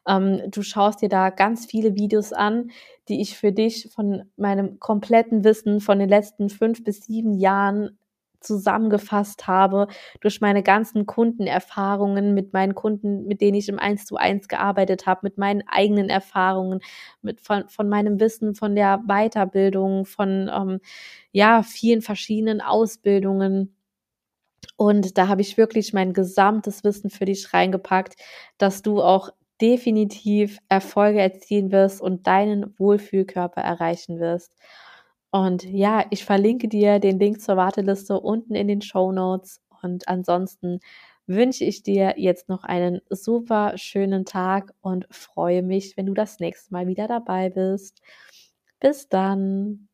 Ähm, 0.09 0.43
du 0.51 0.63
schaust 0.63 1.03
dir 1.03 1.09
da 1.09 1.31
ganz 1.31 1.67
viele 1.67 1.95
Videos 1.95 2.33
an, 2.33 2.71
die 3.09 3.21
ich 3.21 3.37
für 3.37 3.53
dich 3.53 3.91
von 3.95 4.25
meinem 4.37 4.79
kompletten 4.81 5.45
Wissen 5.45 5.81
von 5.81 5.99
den 5.99 6.09
letzten 6.09 6.49
fünf 6.49 6.85
bis 6.85 7.05
sieben 7.05 7.35
Jahren 7.35 7.99
zusammengefasst 8.45 9.47
habe 9.47 9.89
durch 10.21 10.41
meine 10.41 10.63
ganzen 10.63 11.07
Kundenerfahrungen 11.07 12.35
mit 12.35 12.53
meinen 12.53 12.75
Kunden, 12.75 13.27
mit 13.27 13.41
denen 13.41 13.57
ich 13.57 13.69
im 13.69 13.79
Eins 13.79 14.05
zu 14.05 14.17
eins 14.17 14.49
gearbeitet 14.49 15.07
habe, 15.07 15.21
mit 15.25 15.39
meinen 15.39 15.63
eigenen 15.67 16.09
Erfahrungen, 16.11 16.81
mit 17.23 17.41
von, 17.41 17.69
von 17.69 17.89
meinem 17.89 18.21
Wissen, 18.21 18.55
von 18.55 18.75
der 18.77 19.03
Weiterbildung, 19.07 20.05
von 20.05 20.51
ähm, 20.55 20.81
ja 21.33 21.63
vielen 21.63 22.03
verschiedenen 22.03 22.61
Ausbildungen 22.61 23.75
und 24.77 25.19
da 25.19 25.29
habe 25.29 25.43
ich 25.43 25.57
wirklich 25.57 25.93
mein 25.93 26.13
gesamtes 26.13 26.85
Wissen 26.85 27.11
für 27.11 27.25
dich 27.27 27.53
reingepackt, 27.55 28.17
dass 28.59 28.83
du 28.83 29.03
auch 29.03 29.31
definitiv 29.61 30.59
Erfolge 30.69 31.21
erzielen 31.21 31.71
wirst 31.73 32.01
und 32.03 32.27
deinen 32.27 32.79
Wohlfühlkörper 32.79 33.61
erreichen 33.61 34.19
wirst. 34.21 34.53
Und 35.31 35.65
ja, 35.65 36.05
ich 36.11 36.25
verlinke 36.25 36.69
dir 36.69 36.99
den 36.99 37.19
Link 37.19 37.41
zur 37.41 37.57
Warteliste 37.57 38.21
unten 38.21 38.55
in 38.55 38.69
den 38.69 38.83
Show 38.83 39.13
Notes. 39.13 39.61
Und 39.83 40.09
ansonsten 40.09 40.81
wünsche 41.27 41.65
ich 41.65 41.83
dir 41.83 42.15
jetzt 42.17 42.49
noch 42.49 42.65
einen 42.65 43.01
super 43.11 43.77
schönen 43.77 44.25
Tag 44.25 44.73
und 44.81 45.07
freue 45.11 45.63
mich, 45.63 45.97
wenn 45.97 46.07
du 46.07 46.15
das 46.15 46.39
nächste 46.41 46.73
Mal 46.73 46.87
wieder 46.87 47.09
dabei 47.09 47.51
bist. 47.51 48.01
Bis 48.81 49.09
dann. 49.09 49.89